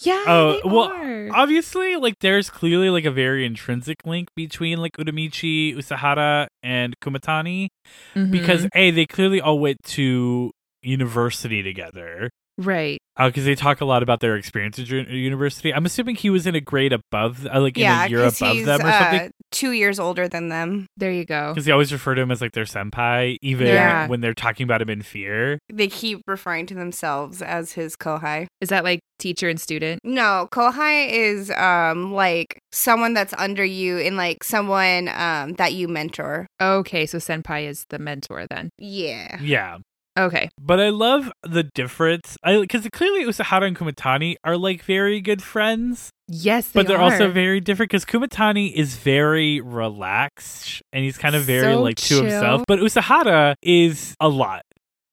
[0.00, 1.28] Yeah, Oh, they well, are.
[1.32, 7.68] Obviously, like there's clearly like a very intrinsic link between like Uramichi, Usahara, and Kumatani
[8.14, 8.68] because Mhm.
[8.74, 10.50] a they clearly all went to
[10.82, 12.30] university together.
[12.62, 12.98] Right.
[13.18, 15.72] because they talk a lot about their experience at university.
[15.72, 18.36] I'm assuming he was in a grade above, uh, like yeah, in a year above
[18.38, 19.30] he's them or uh, something.
[19.50, 20.86] two years older than them.
[20.96, 21.52] There you go.
[21.52, 24.08] Because they always refer to him as like their senpai, even Yeah.
[24.08, 25.58] when they're talking about him in fear.
[25.72, 28.46] They keep referring to themselves as his kohai.
[28.60, 30.00] Is that like teacher and student?
[30.04, 35.86] No, kohai is um like someone that's under you and like someone um that you
[35.88, 36.46] mentor.
[36.60, 38.70] Okay, so senpai is the mentor then.
[38.78, 39.38] Yeah.
[39.40, 39.78] Yeah.
[40.18, 40.50] Okay.
[40.60, 42.36] But I love the difference.
[42.44, 47.02] I because clearly Usahara and Kumatani are like very good friends, Yes, but they they're
[47.02, 47.90] also very different.
[47.90, 52.78] Because Kumatani is very relaxed and he's kind of very So like to himself, but
[52.80, 54.62] Usahara is a lot.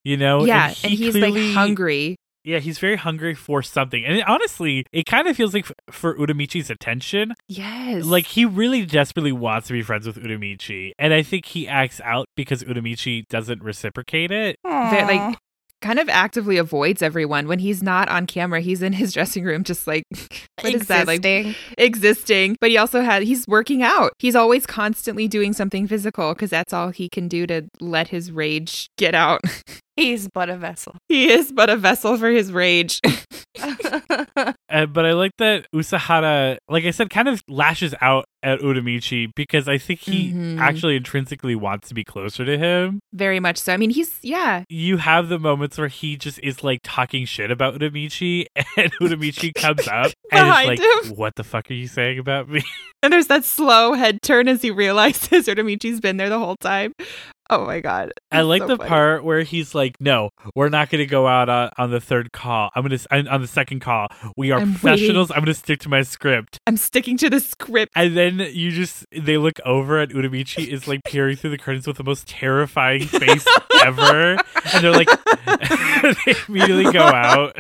[0.04, 2.16] You know, yeah, he and he's clearly- like hungry.
[2.50, 4.04] Yeah, he's very hungry for something.
[4.06, 8.06] And it- honestly, it kind of feels like f- for Uramichi's attention, Yes.
[8.06, 10.92] like he really desperately wants to be friends with Uramichi.
[10.98, 14.58] And I think he acts out because Uramichi doesn't reciprocate it.
[14.66, 15.06] Ve- Aw.
[15.08, 15.38] like
[15.82, 18.60] kind of actively avoids everyone when he's not on camera.
[18.60, 20.04] He's in his dressing room, just like
[20.62, 21.56] what is that like Existing.
[21.78, 22.58] existing?
[22.60, 24.12] But he also had he's working out.
[24.20, 28.30] He's always constantly doing something physical because that's all he can do to let his
[28.32, 29.42] rage get out.
[30.00, 30.96] He's but a vessel.
[31.10, 33.00] he is but a vessel for his rage.
[34.72, 39.32] Uh, but I like that Usahara, like I said, kind of lashes out at Uramichi
[39.36, 40.60] because I think he Mhm.
[40.60, 43.00] actually intrinsically wants to be closer to him.
[43.12, 43.74] Very much so.
[43.74, 44.64] I mean, he's yeah.
[44.70, 48.46] You have the moments where he just is like talking shit about Uramichi,
[48.78, 51.16] and Uramichi comes up and Behind is like, him.
[51.18, 52.62] What the fuck are you saying about me?
[53.02, 56.92] And there's that slow head turn as he realizes Uramichi's been there the whole time.
[57.52, 58.14] Oh my god.
[58.32, 58.90] I like so the funny.
[58.90, 62.32] part where he's like, "No, we're not going to go out on, on the third
[62.32, 62.70] call.
[62.76, 64.08] I'm going to on the second call.
[64.38, 65.32] We are I'm professionals.
[65.32, 67.92] I'm going to stick to my script." I'm sticking to the script.
[67.96, 71.88] And then you just they look over at Uramichi is like peering through the curtains
[71.88, 73.46] with the most terrifying face
[73.84, 74.38] ever,
[74.74, 75.10] and they're like,
[76.26, 77.58] they immediately go out.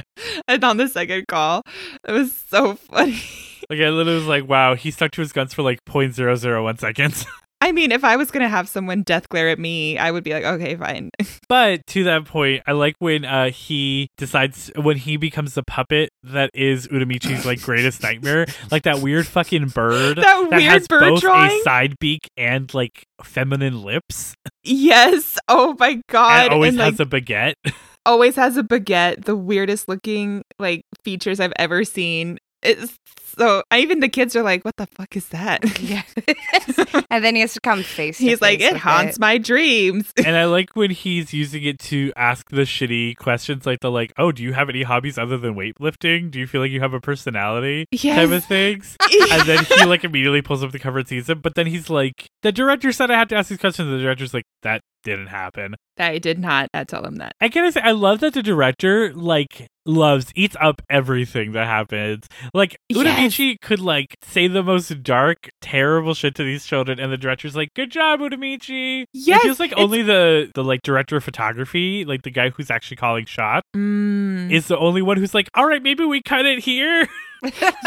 [0.47, 1.63] and on the second call.
[2.07, 3.21] It was so funny.
[3.69, 7.25] Like I literally was like, "Wow, he stuck to his guns for like 0.001 seconds."
[7.61, 10.23] I mean, if I was going to have someone death glare at me, I would
[10.23, 11.09] be like, okay, fine.
[11.49, 16.11] But to that point, I like when uh, he decides when he becomes the puppet
[16.23, 21.01] that is Uramichi's like greatest nightmare, like that weird fucking bird That weird has bird
[21.01, 21.49] both drawing?
[21.59, 25.37] a side beak and like feminine lips, yes.
[25.47, 26.45] Oh my God.
[26.45, 27.53] and always and like, has a baguette.
[28.05, 32.37] always has a baguette, the weirdest looking like features I've ever seen.
[32.61, 32.97] It's
[33.39, 35.79] so, even the kids are like, what the fuck is that?
[35.79, 36.03] Yeah.
[37.09, 38.17] and then he has to come face.
[38.17, 40.11] to He's like, it with haunts my dreams.
[40.25, 44.11] and I like when he's using it to ask the shitty questions, like the like,
[44.17, 46.31] "Oh, do you have any hobbies other than weightlifting?
[46.31, 48.17] Do you feel like you have a personality?" Yes.
[48.17, 48.97] type of things.
[49.31, 51.39] and then he like immediately pulls up the cover and sees him.
[51.39, 54.33] But then he's like, "The director said I had to ask these questions." The director's
[54.33, 57.33] like, "That didn't happen." That I did not uh, tell him that.
[57.41, 62.27] I gotta say, I love that the director like loves eats up everything that happens.
[62.53, 62.99] Like Yes.
[63.33, 67.55] Uramichi could like say the most dark, terrible shit to these children, and the director's
[67.55, 71.23] like, "Good job, Uramichi." Yes, it feels like it's- only the the like director of
[71.23, 74.51] photography, like the guy who's actually calling shot, Mm.
[74.51, 77.07] is the only one who's like, "All right, maybe we cut it here."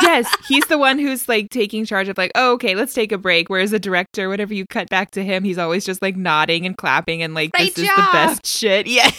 [0.02, 3.18] yes, he's the one who's like taking charge of like, oh, okay, let's take a
[3.18, 3.48] break.
[3.48, 6.76] Whereas the director, whenever you cut back to him, he's always just like nodding and
[6.76, 7.96] clapping and like, Great this is job.
[7.96, 8.86] the best shit.
[8.92, 9.10] Yeah.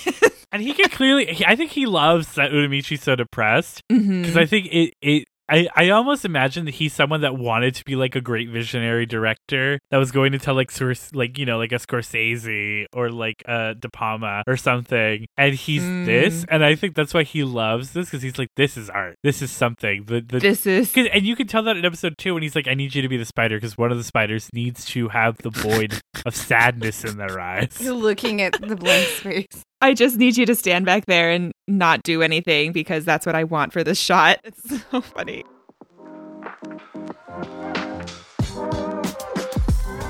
[0.51, 4.21] And he can clearly, he, I think he loves that Uramichi's so depressed mm-hmm.
[4.21, 7.83] because I think it, it, I, I almost imagine that he's someone that wanted to
[7.85, 11.45] be like a great visionary director that was going to tell like Scors- like you
[11.45, 16.05] know like a Scorsese or like a De Palma or something, and he's Mm.
[16.05, 19.17] this, and I think that's why he loves this because he's like this is art,
[19.23, 20.05] this is something.
[20.05, 22.55] The the this is 'cause- and you can tell that in episode two when he's
[22.55, 25.09] like, "I need you to be the spider," because one of the spiders needs to
[25.09, 27.77] have the void of sadness in their eyes.
[27.81, 29.63] You're looking at the blank space.
[29.83, 33.35] I just need you to stand back there and not do anything because that's what
[33.35, 34.39] I want for this shot.
[34.45, 35.43] It's so funny.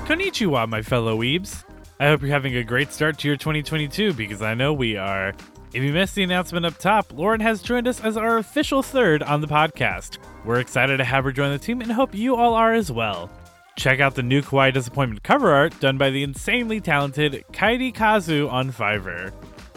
[0.05, 1.63] Konnichiwa, my fellow weebs.
[1.99, 5.33] I hope you're having a great start to your 2022 because I know we are.
[5.73, 9.23] If you missed the announcement up top, Lauren has joined us as our official third
[9.23, 10.19] on the podcast.
[10.45, 13.27] We're excited to have her join the team and hope you all are as well.
[13.75, 18.47] Check out the new Kawaii Disappointment cover art done by the insanely talented Kairi Kazu
[18.49, 19.33] on Fiverr.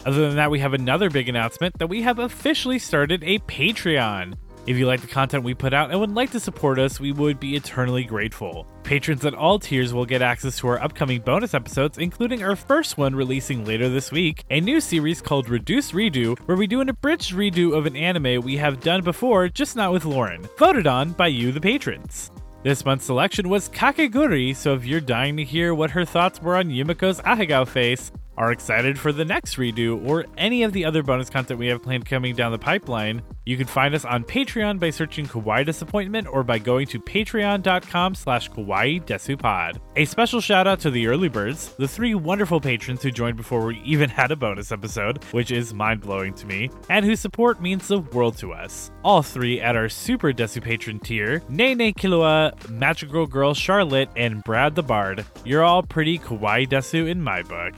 [0.06, 4.34] Other than that, we have another big announcement that we have officially started a Patreon.
[4.64, 7.10] If you like the content we put out and would like to support us, we
[7.10, 8.68] would be eternally grateful.
[8.84, 12.96] Patrons at all tiers will get access to our upcoming bonus episodes, including our first
[12.96, 16.88] one releasing later this week, a new series called Reduce Redo, where we do an
[16.88, 21.12] abridged redo of an anime we have done before, just not with Lauren, voted on
[21.12, 22.30] by you, the patrons.
[22.62, 26.56] This month's selection was Kakegurui, so if you're dying to hear what her thoughts were
[26.56, 31.02] on Yumeko's Ahegao face, are excited for the next redo, or any of the other
[31.02, 34.80] bonus content we have planned coming down the pipeline, you can find us on Patreon
[34.80, 39.78] by searching Kawaii Disappointment or by going to patreon.com slash kawaii desupod.
[39.94, 43.64] A special shout out to the early birds, the three wonderful patrons who joined before
[43.64, 47.62] we even had a bonus episode, which is mind blowing to me, and whose support
[47.62, 48.90] means the world to us.
[49.04, 54.74] All three at our super Desu patron tier, Nene Kilua, Magical Girl Charlotte, and Brad
[54.74, 55.24] the Bard.
[55.44, 57.74] You're all pretty Kawaii Desu in my book.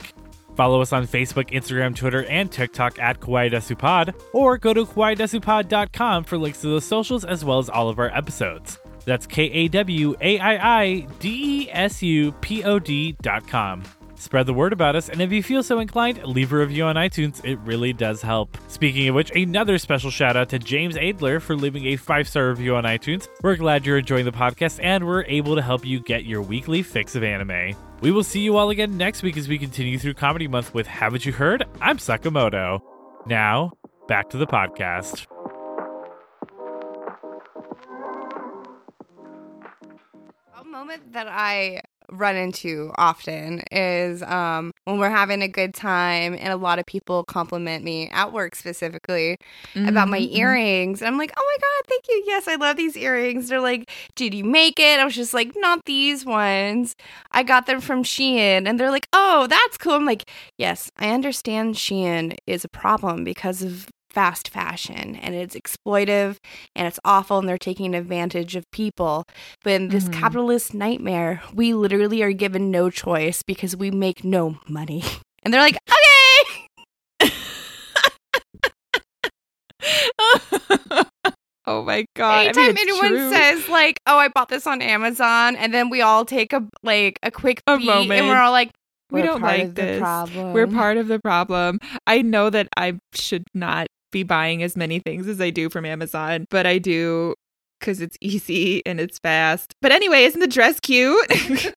[0.59, 4.85] Follow us on Facebook, Instagram, Twitter, and TikTok at Kawaii Desu Pod, or go to
[4.85, 8.77] kawaiidesupod.com for links to the socials as well as all of our episodes.
[9.05, 13.47] That's K A W A I I D E S U P O D dot
[13.47, 13.83] com.
[14.19, 16.97] Spread the word about us, and if you feel so inclined, leave a review on
[16.97, 17.43] iTunes.
[17.45, 18.57] It really does help.
[18.67, 22.49] Speaking of which, another special shout out to James Adler for leaving a five star
[22.49, 23.29] review on iTunes.
[23.41, 26.83] We're glad you're enjoying the podcast, and we're able to help you get your weekly
[26.83, 27.77] fix of anime.
[28.01, 30.85] We will see you all again next week as we continue through Comedy Month with
[30.85, 31.63] Haven't You Heard?
[31.79, 32.81] I'm Sakamoto.
[33.25, 33.71] Now,
[34.09, 35.27] back to the podcast.
[40.59, 46.35] A moment that I run into often is um, when we're having a good time
[46.39, 49.37] and a lot of people compliment me at work specifically
[49.75, 50.35] about my Mhm.
[50.37, 51.01] earrings.
[51.01, 52.23] And I'm like, oh my God, thank you.
[52.27, 53.49] Yes, I love these earrings.
[53.49, 54.99] They're like, did you make it?
[54.99, 56.95] I was just like, not these ones.
[57.31, 58.67] I got them from Shein.
[58.67, 59.93] And they're like, oh, that's cool.
[59.93, 63.87] I'm like, yes, I understand Shein is a problem because of
[64.19, 66.35] fast fashion and it's exploitive
[66.75, 69.23] and it's awful and they're taking advantage of people.
[69.63, 70.13] But in this Mhm.
[70.13, 75.03] capitalist nightmare, we literally are given no choice because we make no money.
[75.43, 75.77] And they're like,
[77.21, 77.21] okay.
[81.65, 82.45] oh my god!
[82.45, 83.29] Anytime I mean, anyone true.
[83.31, 87.19] says like, "Oh, I bought this on Amazon," and then we all take a like
[87.23, 88.11] a quick A moment.
[88.19, 88.71] and we're all like,
[89.11, 89.99] We "We're don't part like of the this.
[89.99, 90.53] problem.
[90.53, 91.79] We're part of the problem.
[92.05, 95.85] I know that I should not be buying as many things as I do from
[95.85, 97.35] Amazon, but I do
[97.79, 99.73] because it's easy and it's fast.
[99.81, 101.25] But anyway, isn't the dress cute?
[101.29, 101.73] I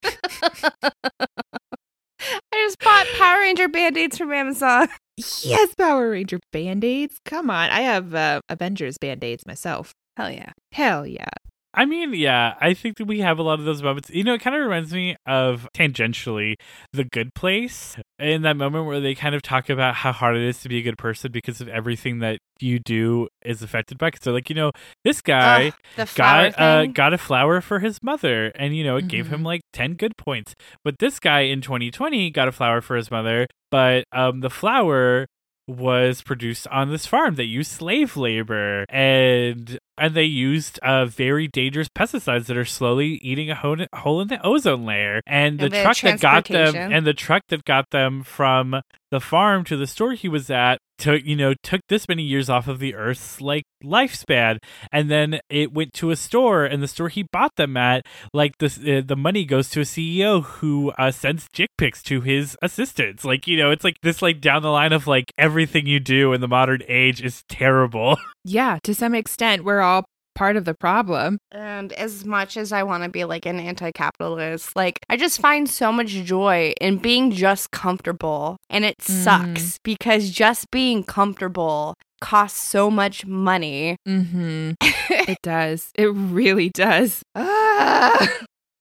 [2.53, 4.89] just bought Power Ranger band aids from Amazon.
[5.17, 7.19] yes, Power Ranger band aids.
[7.25, 7.71] Come on.
[7.71, 9.93] I have uh, Avengers band aids myself.
[10.17, 10.53] Hell yeah!
[10.73, 11.31] Hell yeah.
[11.75, 14.11] I mean, yeah, I think that we have a lot of those moments.
[14.11, 16.57] You know, it kind of reminds me of tangentially
[16.93, 20.43] The Good Place in that moment where they kind of talk about how hard it
[20.43, 24.09] is to be a good person because of everything that you do is affected by.
[24.09, 24.71] Because they're like, you know,
[25.03, 29.09] this guy Ugh, got uh, got a flower for his mother, and you know, it
[29.09, 29.47] gave him Mhm.
[29.47, 30.55] like ten good points.
[30.85, 35.27] But this guy in 2020 got a flower for his mother, but um, the flower
[35.67, 37.37] was produced on this farm.
[37.37, 43.21] That used slave labor and and they used uh very dangerous pesticides that are slowly
[43.23, 45.21] eating a hole, hole in the ozone layer.
[45.27, 48.81] And the And the truck that got them and the truck that got them from
[49.11, 52.49] the farm to the store he was at took you know took this many years
[52.49, 54.59] off of the earth's like lifespan
[54.93, 58.57] and then it went to a store and the store he bought them at like
[58.59, 62.57] this uh, the money goes to a ceo who uh, sends dick pics to his
[62.63, 63.25] assistants.
[63.25, 66.33] Like you know it's like this like down the line of like everything you do
[66.33, 68.17] in the modern age is terrible.
[68.45, 70.05] Yeah, to some extent, we're all
[70.35, 71.39] part of the problem.
[71.51, 75.41] And as much as I want to be like an anti capitalist, like I just
[75.41, 78.57] find so much joy in being just comfortable.
[78.71, 79.25] And it Mm.
[79.25, 83.97] sucks because just being comfortable costs so much money.
[84.09, 84.73] Mm-hmm.
[85.29, 85.91] It does.
[85.97, 87.23] It really does.
[87.35, 88.39] Ah.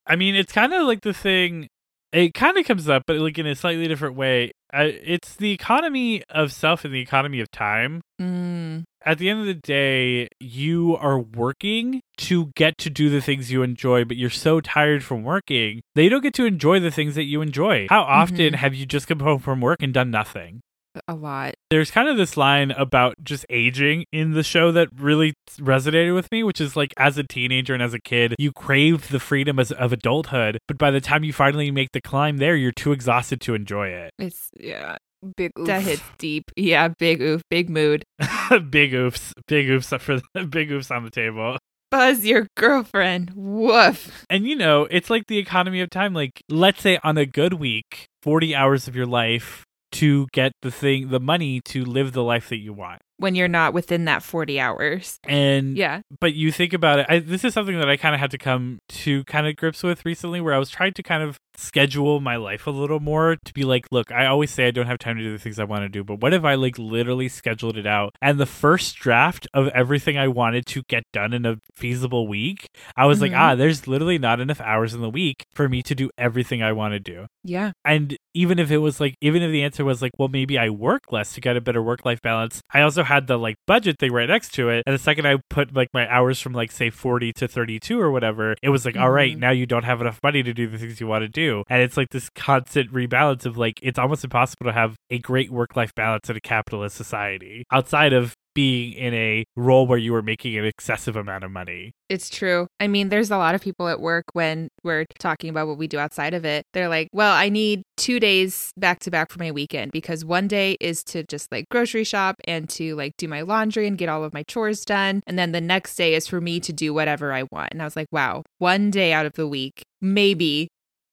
[0.07, 1.67] I mean, it's kind of like the thing.
[2.13, 4.51] It kind of comes up, but like in a slightly different way.
[4.73, 8.01] Uh, it's the economy of self and the economy of time.
[8.21, 8.83] Mm.
[9.03, 13.51] At the end of the day, you are working to get to do the things
[13.51, 16.91] you enjoy, but you're so tired from working that you don't get to enjoy the
[16.91, 17.87] things that you enjoy.
[17.89, 18.55] How often Mhm.
[18.55, 20.61] have you just come home from work and done nothing?
[21.07, 21.53] a lot.
[21.69, 26.29] There's kind of this line about just aging in the show that really resonated with
[26.33, 29.57] me, which is like as a teenager and as a kid, you crave the freedom
[29.57, 32.91] as, of adulthood, but by the time you finally make the climb there, you're too
[32.91, 34.11] exhausted to enjoy it.
[34.19, 34.97] It's yeah,
[35.37, 35.67] Big oof.
[35.67, 36.45] that hits deep.
[36.55, 38.03] Yeah, big oof, big mood.
[38.69, 41.57] big oofs, big oofs for the big oofs on the table.
[41.91, 43.31] Buzz your girlfriend.
[43.35, 44.25] Woof.
[44.29, 46.13] And you know, it's like the economy of time.
[46.13, 49.63] Like, let's say on a good week, 40 hours of your life
[49.93, 53.01] to get the thing, the money to live the life that you want.
[53.17, 55.17] When you're not within that 40 hours.
[55.27, 55.99] And Yeah.
[56.21, 58.37] but you think about it I, this is something that i kind of had to
[58.39, 62.19] come to kind of grips with recently where i was trying to kind of schedule
[62.19, 64.97] my life a little more to be like look i always say i don't have
[64.97, 67.27] time to do the things i want to do but what if i like literally
[67.27, 71.45] scheduled it out and the first draft of everything i wanted to get done in
[71.45, 73.37] a feasible week i was like Mhm.
[73.39, 76.71] ah there's literally not enough hours in the week for me to do everything i
[76.71, 77.71] want to do Yeah.
[77.85, 80.69] and even if it was like even if the answer was like well maybe i
[80.69, 83.97] work less to get a better work life balance i also had the like budget
[83.99, 86.71] thing right next to it and the second i put like my hours from like
[86.71, 89.39] say 40 to 32 or whatever it was like all right Mhm.
[89.39, 91.81] now you don't have enough money to do the things you want to do and
[91.81, 95.75] it's like this constant rebalance of like it's almost impossible to have a great work
[95.75, 100.21] life balance in a capitalist society outside of being in a role where you are
[100.21, 102.67] making an excessive amount of money It's true.
[102.81, 105.87] I mean, there's a lot of people at work when we're talking about what we
[105.87, 106.65] do outside of it.
[106.73, 110.49] They're like, well, I need two days back to back for my weekend because one
[110.49, 114.09] day is to just like grocery shop and to like do my laundry and get
[114.09, 115.21] all of my chores done.
[115.25, 117.69] And then the next day is for me to do whatever I want.
[117.71, 120.67] And I was like, wow, one day out of the week, maybe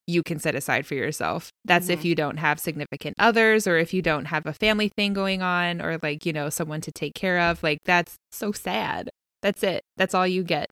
[0.08, 1.50] you can set aside for yourself.
[1.64, 2.04] That's if Mhm.
[2.04, 5.80] you don't have significant others or if you don't have a family thing going on
[5.80, 7.62] or like, you know, someone to take care of.
[7.62, 9.10] Like, that's so sad.
[9.42, 9.82] That's it.
[9.98, 10.66] That's all you get.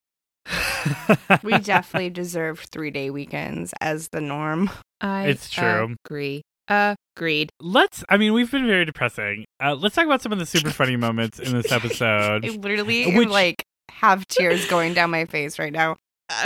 [1.42, 4.70] we definitely deserve three day weekends as the norm.
[5.00, 5.94] I It's true.
[6.06, 6.42] Agree.
[6.68, 7.50] Agreed.
[7.60, 10.70] let's i mean we've been very depressing uh, let's talk about some of the super
[10.70, 15.58] funny moments in this episode I literally Which- like have tears going down my face
[15.60, 15.96] right now.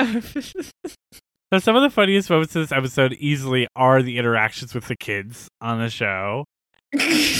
[1.52, 4.94] So some of the funniest moments of this episode easily are the interactions with the
[4.96, 6.44] kids on the show.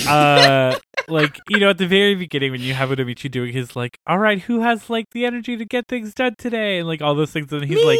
[0.08, 0.76] Uh
[1.08, 4.18] like, you know, at the very beginning when you have Uramichi doing his like, all
[4.18, 6.78] right, who has like the energy to get things done today?
[6.78, 7.98] And like all those things, and he's like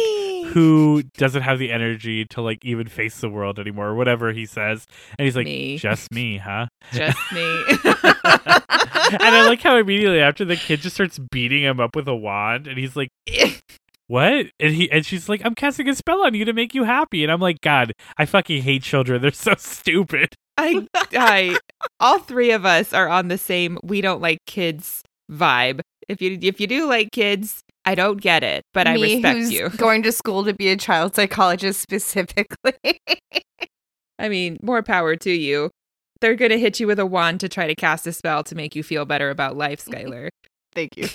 [0.53, 4.45] who doesn't have the energy to like even face the world anymore or whatever he
[4.45, 4.85] says.
[5.17, 5.77] And he's like, Me.
[5.77, 6.67] just me, huh?
[6.91, 7.63] Just me.
[7.83, 12.15] and I like how immediately after the kid just starts beating him up with a
[12.15, 13.09] wand and he's like,
[14.11, 14.47] what?
[14.59, 17.23] And he and she's like, I'm casting a spell on you to make you happy.
[17.23, 19.21] And I'm like, God, I fucking hate children.
[19.21, 20.35] They're so stupid.
[20.57, 21.57] I, I,
[22.01, 25.01] all three of us are on the same "we don't like kids"
[25.31, 25.79] vibe.
[26.09, 29.51] If you if you do like kids, I don't get it, but I respect who's
[29.53, 29.69] you.
[29.77, 32.99] going to school to be a child psychologist specifically.
[34.19, 35.69] I mean, more power to you.
[36.19, 38.75] They're gonna hit you with a wand to try to cast a spell to make
[38.75, 40.27] you feel better about life, Skylar.
[40.73, 41.07] Thank you.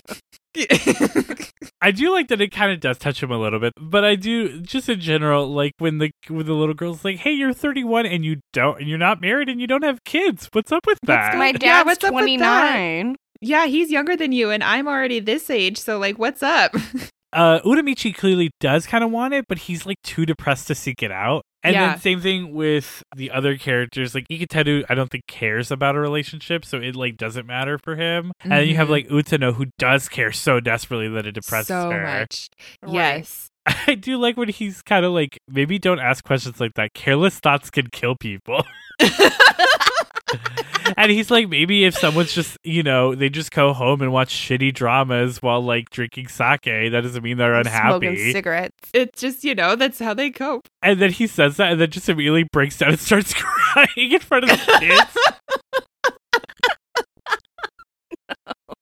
[1.83, 4.15] I do like that it kind of does touch him a little bit, but I
[4.17, 8.07] do just in general like when the when the little girl's like, "Hey, you're 31
[8.07, 10.49] and you don't and you're not married and you don't have kids.
[10.53, 12.81] What's up with that?" My Yeah, dad's what's up with that?
[12.81, 13.17] 29.
[13.41, 15.79] yeah, he's younger than you, and I'm already this age.
[15.79, 16.75] So, like, what's up?
[17.33, 21.03] uh Uramichi clearly does kind of want it, but he's like too depressed to seek
[21.03, 21.43] it out.
[21.63, 21.91] And Yeah.
[21.91, 24.15] then same thing with the other characters.
[24.15, 27.97] Like Iketeru, I don't think cares about a relationship, so it like doesn't matter for
[27.97, 28.33] him.
[28.43, 28.91] And then you have Mhm.
[28.91, 32.03] like Utano who does care so desperately that it depresses so her.
[32.03, 32.49] much.
[32.83, 32.93] Right.
[32.95, 33.51] Yes.
[33.89, 36.95] I do like when he's kind of like maybe don't ask questions like that.
[36.95, 38.65] Careless thoughts can kill people.
[40.97, 44.35] and he's like maybe if someone's just you know they just go home and watch
[44.35, 48.07] shitty dramas while like drinking sake that doesn't mean they're unhappy.
[48.07, 48.91] Smoking cigarettes.
[48.93, 50.69] It's just, you know, that's how they cope.
[50.83, 54.21] and then he says that and then just immediately breaks down and starts crying in
[54.21, 55.17] front of the kids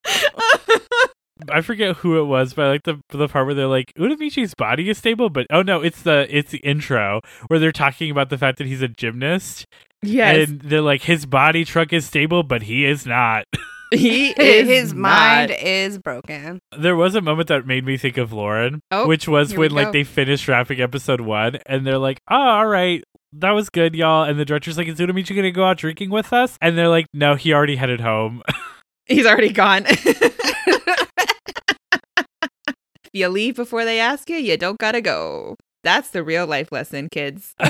[1.51, 4.55] i forget who it was but i like the the part where they're like uramichi's
[4.55, 8.31] body is stable but oh no it's the it's the intro where they're talking about
[8.31, 9.67] the fact that he's a gymnast
[10.07, 10.49] yes.
[10.49, 13.45] and they're like his body truck is stable but he is not
[13.91, 16.59] he is His not- mind is broken.
[16.79, 19.93] there was a moment that made me think of lauren Oh, which was when like
[19.93, 23.03] they finished wrapping episode one and they're like oh all right
[23.33, 26.33] that was good y'all and the director's like is Uramichi gonna go out drinking with
[26.33, 28.43] us and they're like no he already headed home
[29.07, 29.85] He's already gone.
[29.87, 30.31] if
[33.13, 35.57] you leave before they ask you, you don't gotta go.
[35.85, 37.55] That's the real life lesson, kids.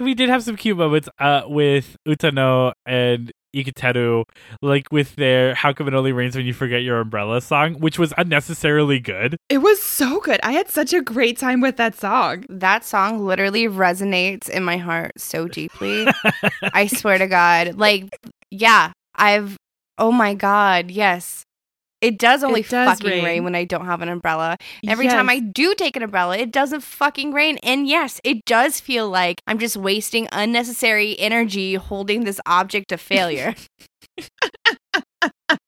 [0.00, 4.24] we did have some cute moments uh, with Utano and Iketeru,
[4.62, 7.98] like with their "How Come It Only Rains When You Forget Your Umbrella" song, which
[7.98, 9.36] was unnecessarily good.
[9.48, 10.40] It was so good.
[10.42, 12.44] I had such a great time with that song.
[12.48, 16.06] That song literally resonates in my heart so deeply.
[16.62, 17.76] I swear to God.
[17.76, 18.08] Like,
[18.50, 19.56] yeah, I've,
[19.98, 21.42] oh my God, yes.
[22.00, 23.24] It does only It does fucking rain.
[23.24, 23.44] rain.
[23.44, 24.56] when I don't have an umbrella.
[24.86, 27.58] Every time I do take an umbrella, it doesn't fucking rain.
[27.62, 33.00] And yes, it does feel like I'm just wasting unnecessary energy holding this object of
[33.00, 33.54] failure.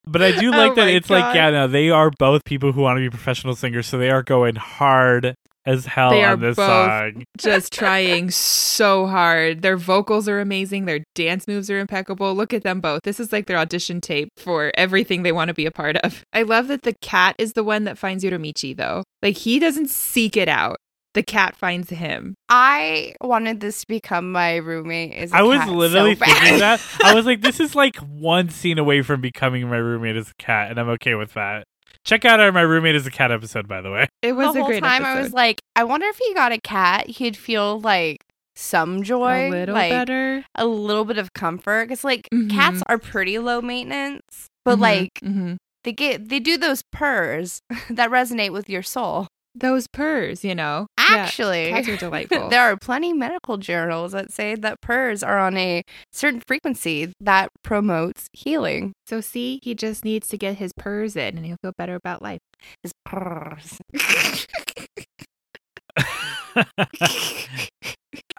[0.06, 2.72] But I do Oh like that my it's like, yeah, no, they are both people
[2.72, 5.34] who want to be professional singers, so they are going hard
[5.68, 7.24] as hell They are on this both- song.
[7.38, 9.62] just trying so hard.
[9.62, 10.86] Their vocals are amazing.
[10.86, 12.34] Their dance moves are impeccable.
[12.34, 13.02] Look at them both.
[13.04, 16.24] This is like their audition tape for everything they want to be a part of.
[16.32, 19.04] I love that the cat is the one that finds Uramichi, though.
[19.22, 20.76] Like, he doesn't seek it out,
[21.14, 22.34] the cat finds him.
[22.48, 25.12] I wanted this to become my roommate.
[25.14, 26.80] As a I was cat literally so thinking that.
[27.04, 30.34] I was like, this is like one scene away from becoming my roommate as a
[30.42, 31.64] cat, and I'm okay with that.
[32.08, 34.06] Check out our My Roommate is a Cat episode, by the way.
[34.22, 35.18] It was the a whole great time episode.
[35.18, 38.24] I was like, I wonder if he got a cat, he'd feel like
[38.56, 40.42] some joy, a little like better.
[40.54, 41.84] a little bit of comfort.
[41.86, 42.50] Because like Mhm.
[42.50, 45.56] cats are pretty low maintenance, but Mhm, like mhm.
[45.84, 49.26] they get they do those purrs that resonate with your soul.
[49.60, 50.86] Those purrs, you know.
[50.98, 52.48] Yeah, Actually, cats are delightful.
[52.50, 55.82] there are plenty medical journals that say that purrs are on a
[56.12, 58.92] certain frequency that promotes healing.
[59.06, 62.22] so see, he just needs to get his purrs in, and he'll feel better about
[62.22, 62.40] life.
[62.82, 63.78] His purrs.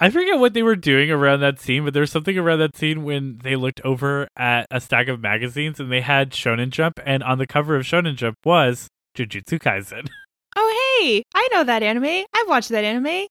[0.02, 2.78] I forget what they were doing around that scene, but there was something around that
[2.78, 7.00] scene when they looked over at a stack of magazines and they had Shonen Jump,
[7.06, 10.08] and on the cover of Shonen Jump was Jujutsu Kaisen.
[10.56, 12.06] Oh, hey, I know that anime.
[12.06, 13.28] I've watched that anime.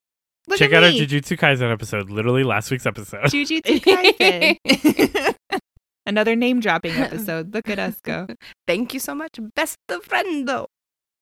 [0.47, 0.89] Look Check at out our.
[0.89, 3.23] Jujutsu Kaisen episode, literally last week's episode.
[3.25, 5.35] Jujutsu Kaisen.
[6.05, 7.53] Another name dropping episode.
[7.53, 8.27] Look at us go.
[8.65, 10.47] Thank you so much, best of friend.
[10.47, 10.67] though.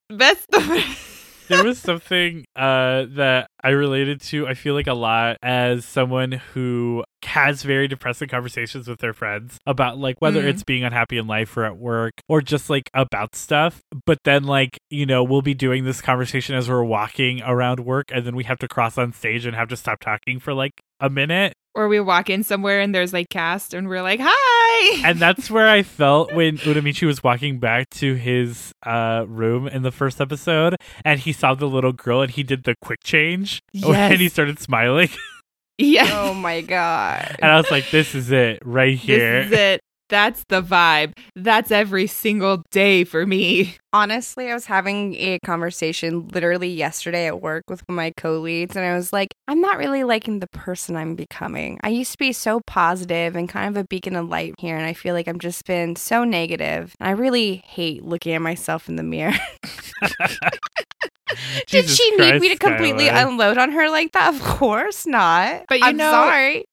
[0.08, 0.64] Best of
[1.48, 6.32] there was something uh, that I related to, I feel like a lot as someone
[6.32, 10.46] who has very depressing conversations with their friends about like whether Mhm.
[10.48, 13.80] it's being unhappy in life or at work or just like about stuff.
[14.06, 18.06] But then, like, you know, we'll be doing this conversation as we're walking around work
[18.12, 20.72] and then we have to cross on stage and have to stop talking for like
[21.00, 21.54] a minute.
[21.78, 25.08] Or we walk in somewhere and there's like cast and we're like, hi.
[25.08, 29.82] And that's where I felt when Uramichi was walking back to his uh, room in
[29.82, 30.74] the first episode
[31.04, 34.10] and he saw the little girl and he did the quick change Yes.
[34.10, 35.08] and he started smiling.
[35.78, 36.08] yeah.
[36.10, 37.36] Oh my god.
[37.38, 39.44] And I was like, this is it right here.
[39.44, 39.80] This is it.
[40.08, 41.12] That's the vibe.
[41.36, 43.76] That's every single day for me.
[43.92, 48.84] Honestly, I was having a conversation literally yesterday at work with my co leads, and
[48.84, 51.78] I was like, I'm not really liking the person I'm becoming.
[51.82, 54.86] I used to be so positive and kind of a beacon of light here, and
[54.86, 56.94] I feel like I've just been so negative.
[57.00, 59.32] I really hate looking at myself in the mirror.
[61.66, 63.28] Did Jesus she need me to completely Skylar.
[63.28, 64.34] unload on her like that?
[64.34, 65.64] Of course not.
[65.68, 66.64] But you I'm know- sorry.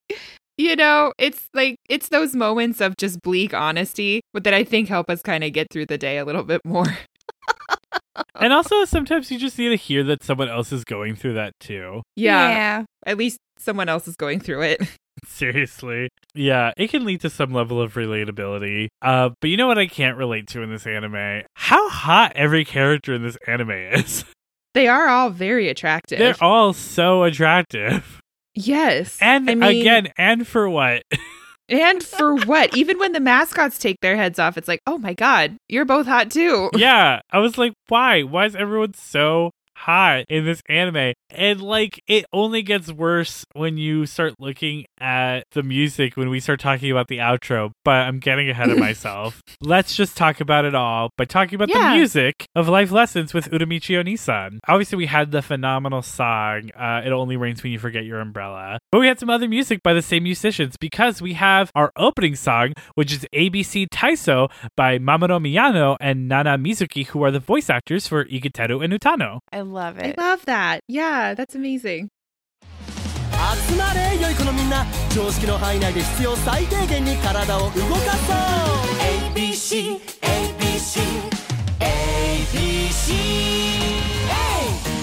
[0.57, 4.89] You know, it's like it's those moments of just bleak honesty but that I think
[4.89, 6.85] help us kind of get through the day a little bit more.
[8.35, 11.53] and also, sometimes you just need to hear that someone else is going through that
[11.59, 12.01] too.
[12.15, 12.49] Yeah.
[12.49, 12.83] yeah.
[13.05, 14.81] At least someone else is going through it.
[15.25, 16.09] Seriously.
[16.33, 18.87] Yeah, it can lead to some level of relatability.
[19.01, 21.43] Uh, but you know what I can't relate to in this anime?
[21.55, 24.25] How hot every character in this anime is.
[24.75, 26.19] They are all very attractive.
[26.19, 28.19] They're all so attractive.
[28.55, 29.17] Yes.
[29.21, 31.03] And I mean, again, and for what?
[31.69, 32.75] and for what?
[32.75, 36.07] Even when the mascots take their heads off, it's like, oh my god, you're both
[36.07, 36.69] hot too.
[36.75, 38.23] yeah, I was like, why?
[38.23, 41.13] Why is everyone so hot in this anime?
[41.29, 46.39] And like, it only gets worse when you start looking at the music when we
[46.39, 47.71] start talking about the outro.
[47.83, 49.41] But I'm getting ahead of myself.
[49.61, 51.91] Let's just talk about it all by talking about Yeah.
[51.91, 54.59] the music of Life Lessons with Uramichi Onisan.
[54.67, 58.79] Obviously, we had the phenomenal song, uh, It Only Rains When You Forget Your Umbrella.
[58.91, 62.35] But we had some other music by the same musicians because we have our opening
[62.35, 67.69] song, which is ABC Taiso by Mamoru Miyano and Nana Mizuki, who are the voice
[67.69, 69.39] actors for Iketeru and Utano.
[69.51, 70.17] I love I it.
[70.17, 70.81] love that.
[70.87, 72.09] Yeah, that's amazing.
[73.67, 77.81] 集まれ良い子のみんな常識の範囲内で必要最低限に体を動かそ
[78.33, 81.01] う ABC ABC
[81.79, 83.13] ABC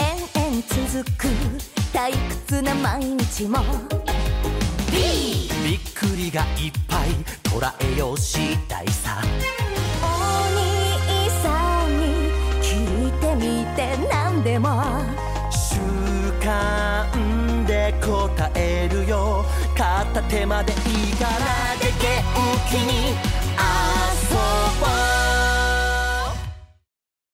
[0.01, 1.29] 延々続く
[1.93, 2.13] 退
[2.47, 3.59] 屈な毎日も
[4.91, 7.11] びっくりがいっぱい
[7.45, 9.23] 捉えようしたいさ
[13.42, 14.70] 聞いてみて何でも
[15.52, 15.80] 習
[16.40, 19.44] 慣で答えるよ
[19.78, 20.80] 勝 った手間でいい
[21.16, 22.24] からで元
[22.70, 24.36] 気に遊
[24.80, 24.98] ぼう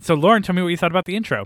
[0.02, 1.46] So, Lauren, tell me what you thought about the intro.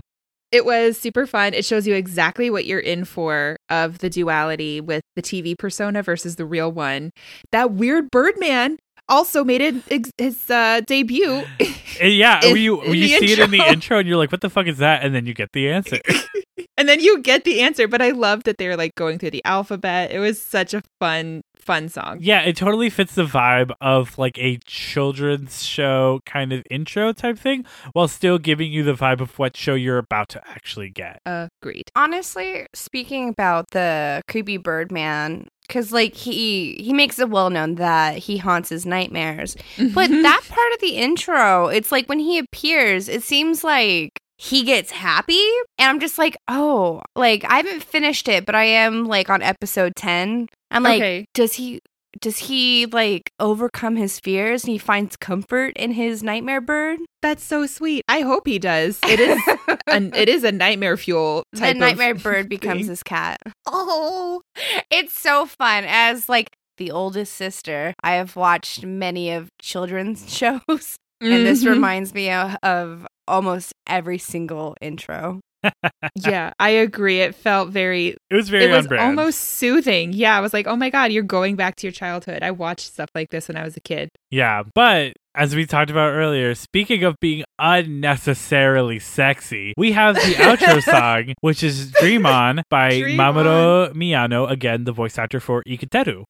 [0.50, 1.54] It was super fun.
[1.54, 6.02] It shows you exactly what you're in for of the duality with the TV persona
[6.02, 7.12] versus the real one.
[7.52, 8.78] That weird Birdman
[9.09, 11.43] also made it ex- his uh, debut.
[12.01, 13.71] Uh, yeah, In- you in you the see it in the intro.
[13.71, 15.99] intro and you're like, "What the fuck is that?" and then you get the answer.
[16.77, 17.87] and then you get the answer.
[17.87, 20.11] But I love that they're like going through the alphabet.
[20.11, 22.17] It was such a fun, fun song.
[22.19, 27.37] yeah, it totally fits the vibe of like a children's show kind of intro type
[27.37, 31.19] thing, while still giving you the vibe of what show you're about to actually get.
[31.27, 31.91] Agreed.
[31.95, 38.17] Honestly, speaking about the creepy Birdman, because like he he makes it well known that
[38.17, 39.55] he haunts his nightmares.
[39.77, 40.21] But mm-hmm.
[40.21, 44.91] that part of the intro, it's like when he appears, it seems like he gets
[44.91, 45.43] happy.
[45.77, 49.41] And I'm just like, oh, like I haven't finished it, but I am like on
[49.41, 50.47] episode 10.
[50.71, 51.25] I'm like, Okay.
[51.33, 51.79] does he
[52.21, 56.99] does he like overcome his fears and he finds comfort in his nightmare bird?
[57.21, 58.03] That's so sweet.
[58.07, 58.99] I hope he does.
[59.03, 59.41] It is
[59.87, 61.73] an, it is a nightmare fuel type.
[61.73, 62.89] the nightmare bird becomes thing.
[62.89, 63.39] his cat.
[63.65, 64.41] Oh,
[64.91, 65.83] it's so fun.
[65.87, 66.47] As like
[66.77, 71.69] the oldest sister, I have watched many of children's shows, and this Mhm.
[71.69, 75.39] reminds me of, of almost every single intro.
[76.15, 77.21] yeah, I agree.
[77.21, 80.11] It felt very It was very it was almost soothing.
[80.13, 82.87] Yeah, I was like, "Oh my god, you're going back to your childhood." I watched
[82.93, 84.09] stuff like this when I was a kid.
[84.29, 90.35] Yeah, but as we talked about earlier, speaking of being unnecessarily sexy, we have the
[90.37, 95.63] outro song, which is Dream On by Dream Mamoru Miyano, again, the voice actor for
[95.67, 96.23] Iketeru.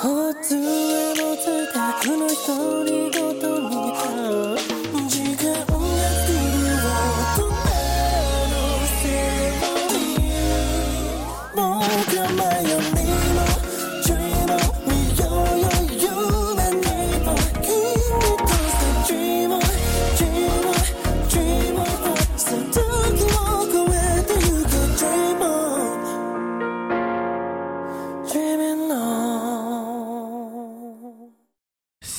[0.00, 0.32] 普
[2.46, 3.27] 通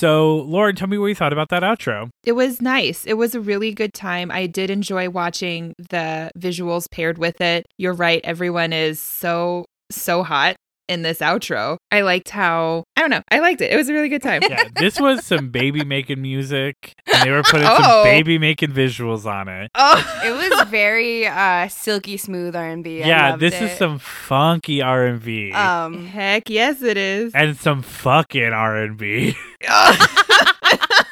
[0.00, 2.08] So, Lauren, tell me what you thought about that outro.
[2.24, 3.04] It was nice.
[3.04, 4.30] It was a really good time.
[4.30, 7.66] I did enjoy watching the visuals paired with it.
[7.76, 8.22] You're right.
[8.24, 10.56] Everyone is so, so hot
[10.90, 11.76] in this outro.
[11.92, 13.22] I liked how, I don't know.
[13.30, 13.72] I liked it.
[13.72, 14.42] It was a really good time.
[14.48, 18.02] Yeah, this was some baby making music, and they were putting some Oh.
[18.04, 19.70] baby making visuals on it.
[19.74, 22.98] Oh, It was very uh, silky smooth R and B.
[22.98, 26.06] yeah, this is some funky R and B um.
[26.06, 27.32] heck yes, it is.
[27.34, 29.36] and some fucking R and B.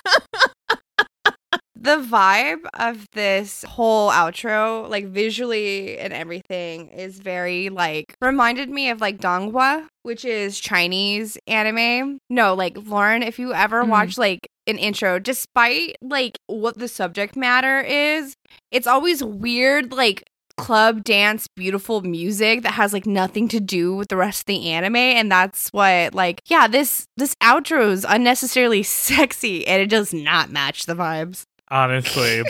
[1.81, 8.91] the vibe of this whole outro, like visually and everything, is very like reminded me
[8.91, 12.18] of like Donghua, which is Chinese anime.
[12.29, 13.89] No, like Lauren, if you ever Mhm.
[13.89, 18.35] watch like an intro, despite like what the subject matter is,
[18.72, 20.24] it's always weird, like
[20.57, 24.68] club dance beautiful music that has like nothing to do with the rest of the
[24.70, 30.12] anime and that's what like yeah this this outro is unnecessarily sexy and it does
[30.12, 32.43] not match the vibes honestly.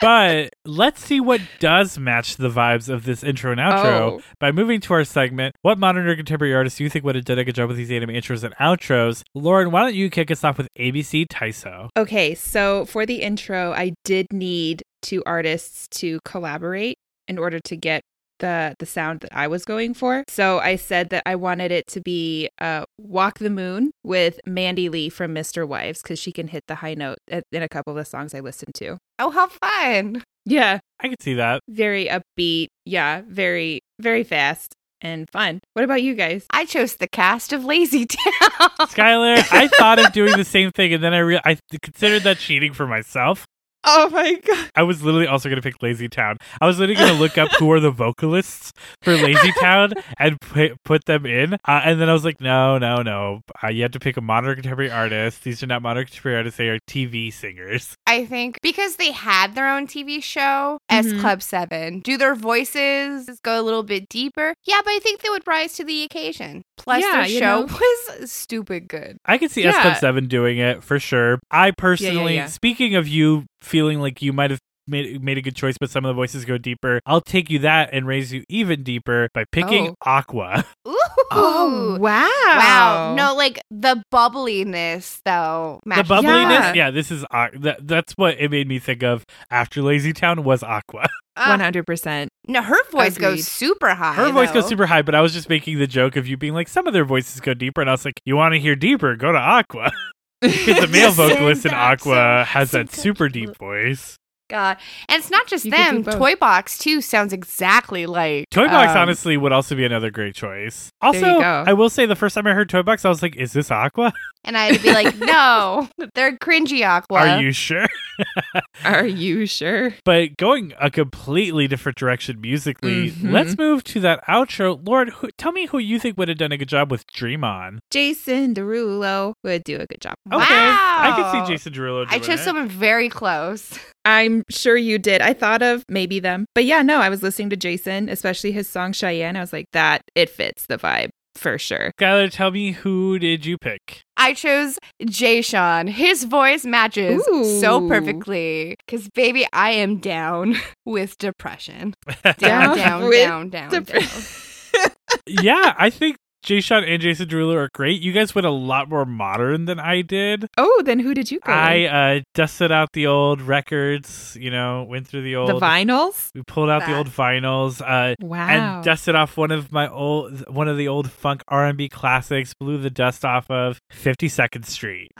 [0.00, 4.20] but let's see what does match the vibes of this intro and outro Oh.
[4.38, 5.56] by moving to our segment.
[5.62, 7.76] What modern or contemporary artists do you think would have done a good job with
[7.76, 9.22] these anime intros and outros?
[9.34, 11.88] Lauren, why don't you kick us off with ABC Taiso?
[11.96, 16.96] Okay, so for the intro, I did need two artists to collaborate
[17.26, 18.02] in order to get
[18.38, 20.24] the the sound that I was going for.
[20.28, 24.88] So I said that I wanted it to be uh, "Walk the Moon" with Mandy
[24.88, 28.04] Lee from MisterWives because she can hit the high note in a couple of the
[28.04, 28.98] songs I listened to.
[29.18, 31.60] oh how fun Yeah, I could see that.
[31.68, 32.68] very upbeat.
[32.84, 35.60] Yeah, very very fast and fun.
[35.74, 36.44] What about you guys?
[36.50, 40.92] i chose the cast of lazy town Skylar, I thought of doing the same thing,
[40.92, 43.44] and then I re- I considered that cheating for myself.
[43.84, 44.70] Oh my god!
[44.74, 46.36] I was literally also going to pick Lazy Town.
[46.60, 48.72] I was literally going to look up who are the vocalists
[49.02, 51.54] for Lazy Town and put put them in.
[51.54, 53.40] Uh, and then I was like, no, no, no.
[53.62, 55.44] Uh, you have to pick a modern contemporary artist.
[55.44, 56.58] These are not modern contemporary artists.
[56.58, 57.94] They are TV singers.
[58.06, 61.20] I think because they had their own TV show, S Mhm.
[61.20, 64.54] Club 7, do their voices go a little bit deeper?
[64.64, 66.62] Yeah, but I think they would rise to the occasion.
[66.78, 67.78] Plus, Yeah, their show know.
[68.20, 69.18] was stupid good.
[69.26, 71.38] I can see S Club 7 doing it for sure.
[71.50, 72.46] I personally, yeah.
[72.46, 76.04] speaking of you feeling like you might have made made a good choice, but some
[76.06, 77.00] of the voices go deeper.
[77.04, 79.94] I'll take you that and raise you even deeper by picking Oh.
[80.06, 80.64] Aqua.
[80.88, 80.94] Ooh.
[81.30, 82.26] Oh, wow.
[82.46, 83.14] Wow.
[83.14, 85.80] No, like the bubbliness though.
[85.84, 86.72] the matches- bubbliness, Yeah.
[86.74, 90.42] yeah, this is Aqu- that, that's what it made me think of after Lazy Town
[90.42, 91.06] was Aqua.
[91.38, 92.28] Uh, 100%.
[92.48, 93.28] no, her voice Agreed.
[93.36, 94.14] goes super high.
[94.14, 96.54] Her voice goes super high, but I was just making the joke of you being
[96.54, 98.74] like, some of their voices go deeper, and I was like, you want to hear
[98.76, 99.16] deeper?
[99.16, 99.90] Go to Aqua.
[100.40, 104.14] Because the male vocalist in Aqua has that super deep voice.
[104.48, 104.76] God,
[105.08, 106.02] and it's not just You them.
[106.02, 106.16] both.
[106.16, 110.36] Toy Box too sounds exactly like Toy Box, um, honestly, would also be another great
[110.36, 110.90] choice.
[111.02, 111.26] Also.
[111.40, 113.70] I will say the first time I heard Toy Box, I was like, is this
[113.72, 114.12] Aqua?
[114.44, 117.18] And I had to be like, no, they're cringy Aqua.
[117.18, 117.86] Are you sure?
[118.84, 119.94] Are you sure?
[120.04, 123.32] but going a completely different direction musically, Mhm.
[123.32, 124.80] let's move to that outro.
[124.86, 127.44] Lord, who, tell me who you think would have done a good job with Dream
[127.44, 127.78] On.
[127.90, 130.14] Jason Derulo would do a good job.
[130.32, 131.16] Okay, I Wow.
[131.34, 132.44] can see Jason Derulo doing I chose it.
[132.44, 133.78] someone very close.
[134.04, 135.20] I'm sure you did.
[135.20, 136.46] I thought of maybe them.
[136.54, 139.36] But yeah, no, I was listening to Jason, especially his song Cheyenne.
[139.36, 141.92] I was like, that, it fits the vibe for sure.
[142.00, 144.02] Skylar, tell me who did you pick?
[144.16, 145.86] I chose Jay Sean.
[145.86, 147.24] His voice matches
[147.60, 148.76] so perfectly.
[148.84, 151.94] Because, baby, I am down with depression.
[152.24, 154.90] Down Down, down, down, down, Dep- down.
[155.26, 158.00] yeah, I think Jay Sean and Jason Derulo are great.
[158.00, 160.46] You guys went a lot more modern than I did.
[160.56, 161.52] oh, then who did you go?
[161.52, 165.50] I uh, dusted out the old records, you know, went through the old.
[165.50, 166.30] the vinyls?
[166.34, 167.82] we pulled out the old vinyls.
[167.84, 168.48] Uh, Wow.
[168.48, 172.78] and dusted off one of my old one of the old funk R&B classics blew
[172.78, 175.10] the dust off of 52nd Street.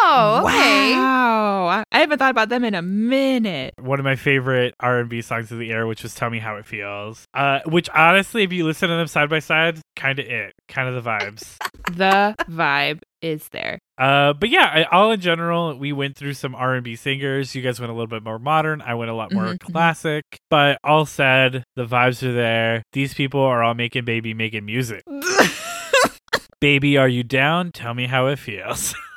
[0.00, 0.92] Oh, okay.
[0.94, 1.66] Wow.
[1.68, 3.74] I- I haven't thought about them in a minute.
[3.80, 6.66] One of my favorite R&B songs of the era which was Tell Me How It
[6.66, 7.24] Feels.
[7.34, 10.88] Uh which honestly if you listen to them side by side kind of it, kind
[10.88, 11.56] of the vibes.
[11.92, 13.78] The vibe is there.
[13.96, 17.54] Uh, but yeah, I, all in general, we went through some R and B singers.
[17.54, 18.82] You guys went a little bit more modern.
[18.82, 19.72] I went a lot more Mhm, mhm.
[19.72, 20.24] classic.
[20.50, 22.82] But all said, the vibes are there.
[22.92, 25.02] These people are all making baby making music.
[26.60, 27.72] baby, are you down?
[27.72, 28.94] Tell me how it feels.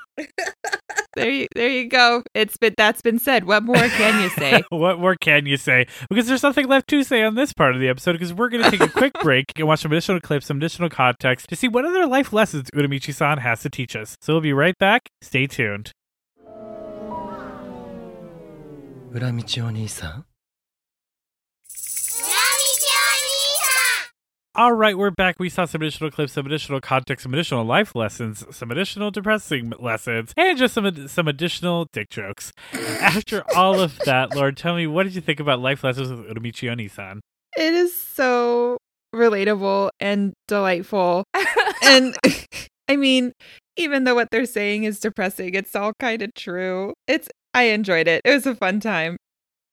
[1.15, 2.23] there you there you go.
[2.33, 3.45] It's been that's been said.
[3.45, 4.63] What more can you say?
[4.69, 5.87] what more can you say?
[6.09, 8.63] Because there's nothing left to say on this part of the episode because we're going
[8.63, 11.67] to take a quick break and watch some additional clips, some additional context to see
[11.67, 14.15] what other life lessons Uramichi-san has to teach us.
[14.21, 15.09] So we'll be right back.
[15.21, 15.91] Stay tuned.
[19.13, 20.25] 裏道お兄さん
[24.53, 25.39] All right, we're back.
[25.39, 29.71] We saw some additional clips, some additional context, some additional life lessons, some additional depressing
[29.79, 32.51] lessons, and just some some additional dick jokes.
[32.73, 36.27] After all of that, Lord, tell me, what did you think about life lessons with
[36.27, 37.21] Uramichi Oni-san?
[37.55, 38.77] It is so
[39.15, 41.23] relatable and delightful.
[41.83, 42.17] and
[42.89, 43.31] I mean,
[43.77, 46.93] even though what they're saying is depressing, it's all kind of true.
[47.07, 48.21] It's I enjoyed it.
[48.25, 49.15] It was a fun time.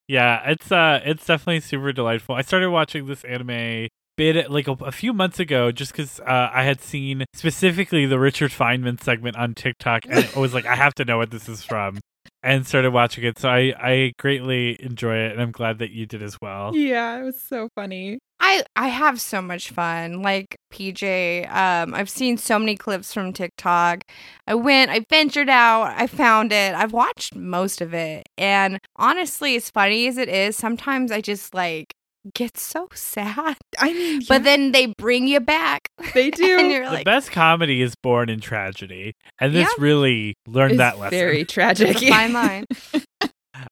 [0.06, 2.36] Yeah, it's uh, it's definitely super delightful.
[2.36, 3.88] I started watching this anime
[4.18, 8.18] bit like a, a few months ago just because uh, I had seen specifically the
[8.18, 11.48] Richard Feynman segment on TikTok and I was like, I have to know what this
[11.48, 12.00] is from,
[12.42, 13.38] and started watching it.
[13.38, 16.76] So I I greatly enjoy it, and I'm glad that you did as well.
[16.76, 18.18] Yeah, it was so funny.
[18.40, 20.22] I I have so much fun.
[20.22, 24.02] Like PJ, um, I've seen so many clips from TikTok.
[24.46, 26.74] I went, I ventured out, I found it.
[26.74, 31.54] I've watched most of it, and honestly, as funny as it is, sometimes I just
[31.54, 31.94] like
[32.34, 33.56] get so sad.
[33.78, 36.44] I mean, But then they bring you back, they and do.
[36.46, 39.82] you're The like, best comedy is born in tragedy, and this Yeah.
[39.82, 41.10] really learned It's that lesson.
[41.18, 41.88] very tragic.
[41.90, 42.64] it's a fine line.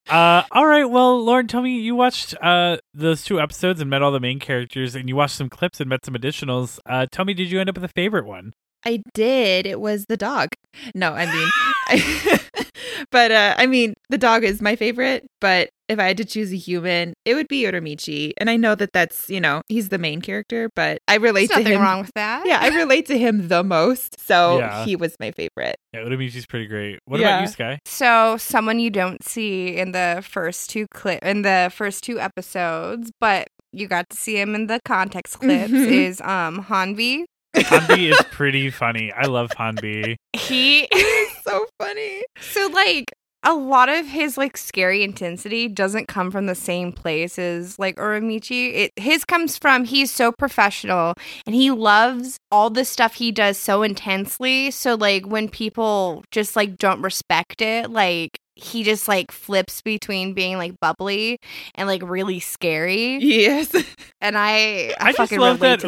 [0.09, 0.84] Uh, all right.
[0.84, 4.40] Well, Lauren, tell me you watched uh those two episodes and met all the main
[4.40, 6.78] characters, and you watched some clips and met some additionals.
[6.86, 8.52] Uh, tell me, did you end up with a favorite one?
[8.87, 9.66] I did.
[9.66, 10.51] It was the dog.
[10.95, 11.49] No, I mean,
[11.89, 12.41] I,
[13.11, 15.26] but uh, I mean, the dog is my favorite.
[15.41, 18.32] But if I had to choose a human, it would be Uramichi.
[18.39, 21.59] And I know that that's you know he's the main character, but I relate There's
[21.59, 21.82] to nothing him.
[21.82, 22.47] wrong with that.
[22.47, 24.20] Yeah, I relate to him the most.
[24.20, 24.84] So Yeah.
[24.84, 25.76] he was my favorite.
[25.93, 26.99] Yeah, Uramichi's pretty great.
[27.07, 27.78] What about you, Sky?
[27.87, 33.11] So someone you don't see in the first two clip in the first two episodes,
[33.20, 35.91] but you got to see him in the context clips Mhm.
[35.91, 37.24] is um Hanbi.
[37.57, 39.12] Hanbi is pretty funny.
[39.12, 40.16] I love Hanbi.
[40.32, 42.22] He is so funny.
[42.40, 43.07] so like
[43.42, 47.96] a lot of his like scary intensity doesn't come from the same place as like
[47.96, 48.74] Uramichi.
[48.74, 51.14] It his comes from he's so professional
[51.46, 54.72] and he loves all the stuff he does so intensely.
[54.72, 60.32] So like when people just like don't respect it, like he just like flips between
[60.32, 61.38] being like bubbly
[61.74, 63.18] and like really scary.
[63.18, 63.74] Yes.
[64.20, 65.86] And I, I, I just fucking love that to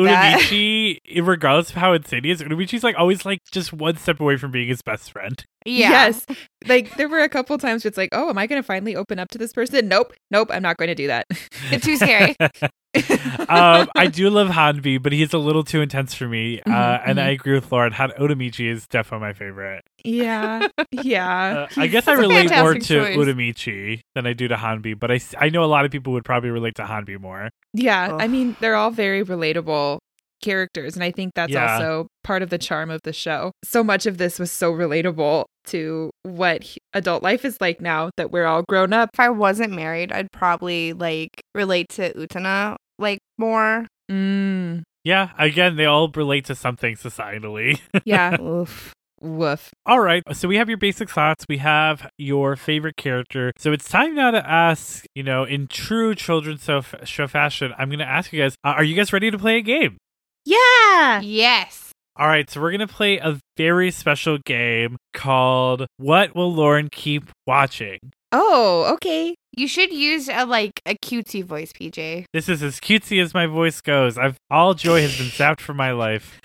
[1.22, 4.50] regardless of how insane he is, Uramichi's like always like just one step away from
[4.50, 5.44] being his best friend.
[5.64, 5.88] yeah.
[5.88, 6.26] Yes.
[6.66, 8.94] Like there were a couple times where it's like, oh, am I going to finally
[8.94, 9.88] open up to this person?
[9.88, 10.12] Nope.
[10.30, 10.50] Nope.
[10.52, 11.26] I'm not going to do that.
[11.70, 12.36] It's too scary.
[13.49, 16.61] um, I do love Hanbi, but he's a little too intense for me.
[16.62, 17.20] uh, Mhm, and.
[17.20, 17.92] I agree with Lauren.
[17.92, 19.82] Han- Uramichi is definitely my favorite.
[20.05, 20.66] yeah.
[20.92, 21.66] Yeah.
[21.76, 23.16] Uh, I guess I relate more to choice.
[23.16, 26.24] Uramichi than I do to Hanbi, but I, I know a lot of people would
[26.24, 27.51] probably relate to Hanbi more.
[27.74, 29.99] Yeah, I mean, they're all very relatable
[30.40, 31.74] characters, and I think that's Yeah.
[31.74, 33.51] also part of the charm of the show.
[33.64, 38.11] So much of this was so relatable to what h- adult life is like now
[38.16, 39.11] that we're all grown up.
[39.14, 43.86] if I wasn't married, I'd probably like relate to Utano like more.
[44.11, 47.80] Mm, Yeah, again, they all relate to something societally.
[48.05, 48.92] yeah, Oof.
[49.20, 49.70] woof.
[49.86, 50.22] All right.
[50.32, 51.44] So we have your basic thoughts.
[51.49, 53.53] We have your favorite character.
[53.59, 57.88] So it's time now to ask, you know, in true children's show, show fashion, I'm
[57.88, 59.99] going to ask you guys, uh, are you guys ready to play a game?
[60.44, 61.20] Yeah.
[61.20, 61.92] Yes.
[62.16, 62.49] All right.
[62.51, 67.99] So we're going to play a very special game called What Will Lauren Keep Watching?
[68.32, 69.34] Oh, okay.
[69.59, 72.26] You should use a like a cutesy voice, PJ.
[72.32, 74.16] This is as cutesy as my voice goes.
[74.16, 76.40] I've all joy has been sapped from my life.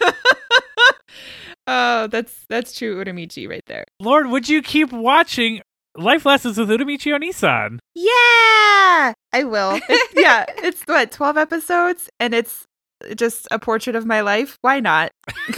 [1.66, 3.84] oh, that's that's true Uramichi right there.
[4.00, 5.60] Lord, would you keep watching
[5.98, 7.78] Life Lessons with Uramichi Onisan?
[7.94, 9.78] Yeah, I will.
[9.90, 12.64] It's, yeah, it's what twelve episodes, and it's
[13.16, 14.56] just a portrait of my life.
[14.62, 15.10] Why not?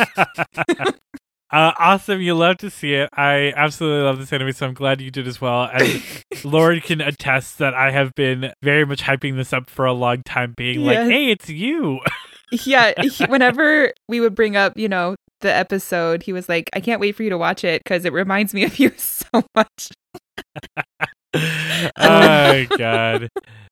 [1.50, 2.20] Uh, awesome.
[2.20, 3.08] You love to see it.
[3.12, 5.70] I absolutely love this anime, so I'm glad you did as well.
[5.72, 6.02] And
[6.44, 10.22] Lauren can attest that I have been very much hyping this up for a long
[10.22, 12.00] time, being like, hey, it's you.
[12.64, 16.80] yeah he- whenever we would bring up you know the episode he was like i
[16.80, 19.90] can't wait for you to watch it because it reminds me of you so much
[21.34, 23.28] oh, God.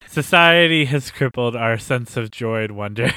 [0.06, 3.10] Society has crippled our sense of joy and wonder.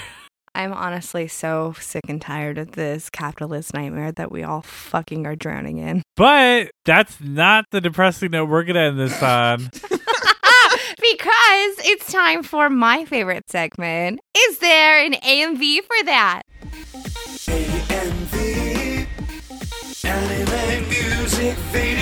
[0.60, 5.38] I'm honestly so sick and tired of this capitalist nightmare that we all fucking are
[5.38, 6.04] drowning in.
[6.18, 9.60] But that's not the depressing note we're going to end this on.
[9.80, 9.80] because
[11.86, 14.20] it's time for my favorite segment.
[14.38, 16.42] Is there an AMV for that?
[17.48, 19.08] AMV
[20.04, 21.99] Anime music videos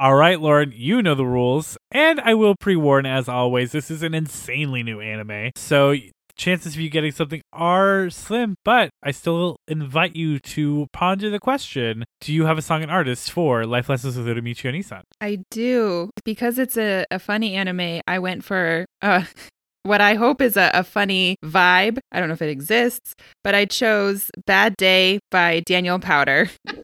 [0.00, 1.76] All right, Lauren, you know the rules.
[1.92, 5.50] And I will pre warn, as always, this is an insanely new anime.
[5.56, 5.94] So
[6.36, 11.38] chances of you getting something are slim, but I still invite you to ponder the
[11.38, 15.02] question Do you have a song and artist for Life Lessons with Uramichi Onisan?
[15.20, 19.24] i do because it's a, a funny anime i went for uh
[19.82, 23.54] what i hope is a, a funny vibe i don't know if it exists but
[23.54, 26.74] i chose bad day by daniel powter my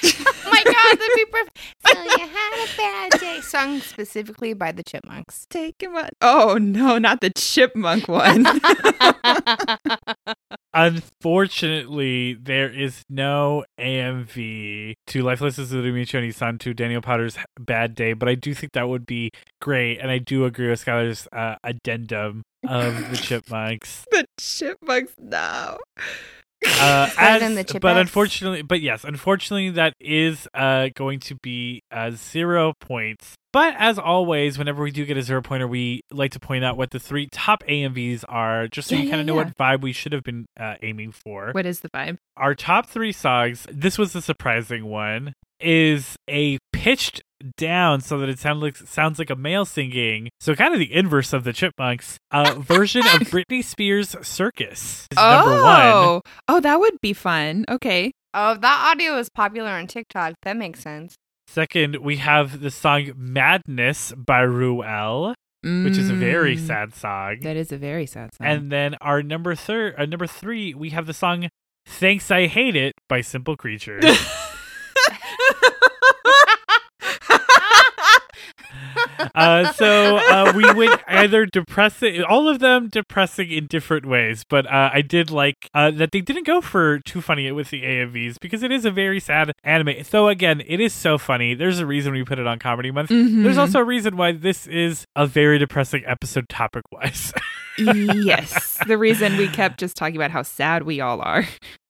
[0.64, 1.58] god, that'd be perfect.
[1.86, 3.40] So you had a bad day.
[3.42, 5.46] Sung specifically by the Chipmunks.
[5.50, 8.46] take him on oh no not the chipmunk one
[10.76, 17.94] Unfortunately, there is no AMV to Life Lessons with Uramichi Onisan to Daniel Powter's Bad
[17.94, 19.98] Day, but I do think that would be great.
[19.98, 24.04] And I do agree with Skylar's uh, addendum of the Chipmunks.
[24.10, 25.78] the chipmunks no
[26.80, 31.36] Uh, better than as- the but unfortunately, but yes, unfortunately, that is uh, going to
[31.42, 33.34] be uh, zero points.
[33.52, 36.76] But as always, whenever we do get a zero pointer, we like to point out
[36.76, 39.44] what the three top AMVs are, just so Yeah, you kind yeah, of know yeah.
[39.44, 41.50] what vibe we should have been uh, aiming for.
[41.52, 45.34] what is the vibe Our top three songs, this was a surprising one,
[45.64, 47.22] is a pitched
[47.56, 50.28] down so that it sounds like sounds like a male singing.
[50.40, 52.16] So kind of the inverse of the Chipmunks.
[52.30, 55.80] Uh, version of Britney Spears' Circus is number one.
[55.82, 60.34] oh oh that would be fun okay Oh, that audio is popular on TikTok.
[60.42, 61.14] That makes sense.
[61.46, 67.36] Second, we have the song Madness by Ruel, which is a very Mm, sad song.
[67.42, 68.44] That is a very sad song.
[68.46, 71.48] And then our number third, uh, number three, we have the song
[71.86, 74.04] "Thanks I Hate It" by Simple Creatures.
[79.34, 84.44] uh, so uh, we went either depressing, all of them depressing in different ways.
[84.48, 87.82] But uh, I did like uh, that they didn't go for too funny with the
[87.82, 90.04] AMVs because it is a very sad anime.
[90.04, 91.54] So again, it is so funny.
[91.54, 93.08] There's a reason we put it on Comedy Month.
[93.10, 93.58] There's Mhm.
[93.58, 97.32] also a reason why this is a very depressing episode topic wise.
[97.78, 101.44] yes, the reason we kept just talking about how sad we all are.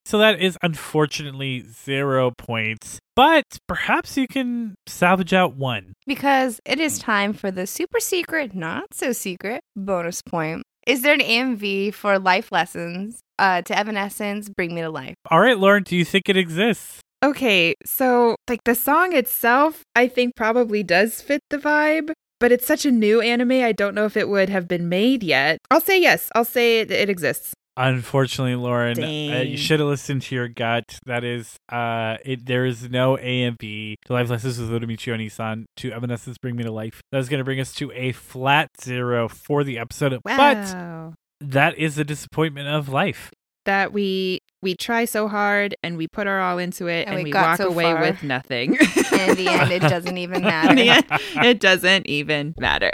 [0.05, 2.99] So that is unfortunately zero points.
[3.17, 5.95] But perhaps you can salvage out one.
[6.07, 10.63] Because it is time for the super secret, not so secret bonus point.
[10.87, 13.21] Is there an AMV for life lessons?
[13.39, 15.17] Uh, to Evanescence, Bring Me to Life.
[15.29, 17.01] All right, Lauren, do you think it exists?
[17.25, 22.67] Okay, so like the song itself, I think probably does fit the vibe, but it's
[22.67, 23.53] such a new anime.
[23.53, 25.59] I don't know if it would have been made yet.
[25.71, 26.31] I'll say yes.
[26.35, 27.55] I'll say it, it exists.
[27.77, 30.99] Unfortunately, Lauren, uh, you should have listened to your gut.
[31.07, 35.91] That is, uh, it, there is no AMV to Life Lessons with Uramichi Onisan to
[35.91, 37.01] Evanescence Bring Me to Life.
[37.11, 40.20] That is going to bring us to a flat zero for the episode.
[40.25, 43.33] But that is the disappointment of life.
[43.64, 47.25] that we we try so hard and we put our all into it And and,
[47.25, 48.01] we we, walk so away far.
[48.01, 48.75] with nothing.
[48.77, 50.70] In the end, it doesn't even matter.
[50.70, 51.07] In matter.
[51.09, 52.93] the end, it doesn't even matter.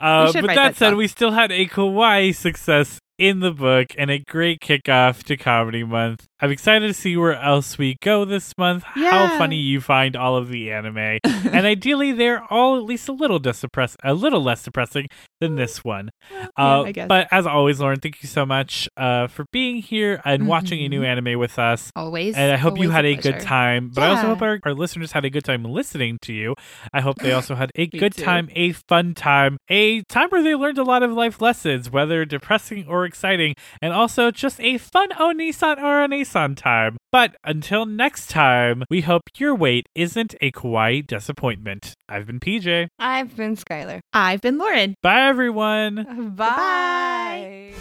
[0.00, 0.96] Uh, but that, that said, song.
[0.96, 5.84] we still had a kawaii success in the book and a great kickoff to Comedy
[5.84, 6.26] Month.
[6.42, 10.36] I'm excited to see where else we go this month, how funny you find all
[10.36, 14.64] of the anime, and ideally they're all at least a little depress- a little less
[14.64, 15.06] depressing
[15.40, 16.10] than this one.
[16.58, 17.06] Uh, I guess.
[17.06, 20.82] But as always, Lauren, thank you so much uh, for being here and watching a
[20.82, 20.90] Mm-hmm.
[20.90, 21.92] new anime with us.
[21.94, 22.34] always.
[22.34, 23.32] And I hope you had a, pleasure.
[23.38, 23.90] good time.
[23.94, 26.56] But I also hope our, our listeners had a good time listening to you.
[26.92, 28.24] I hope they also had a good too.
[28.24, 32.24] time, a fun time, a time where they learned a lot of life lessons, whether
[32.24, 36.96] depressing or exciting, and also just a fun Onisan or Onisan time.
[37.10, 41.94] But until next time, we hope your wait isn't a kawaii disappointment.
[42.08, 42.88] I've been PJ.
[42.98, 44.00] I've been Skylar.
[44.12, 44.94] I've been Lauren.
[45.02, 46.34] Bye, everyone.
[46.36, 47.72] Bye.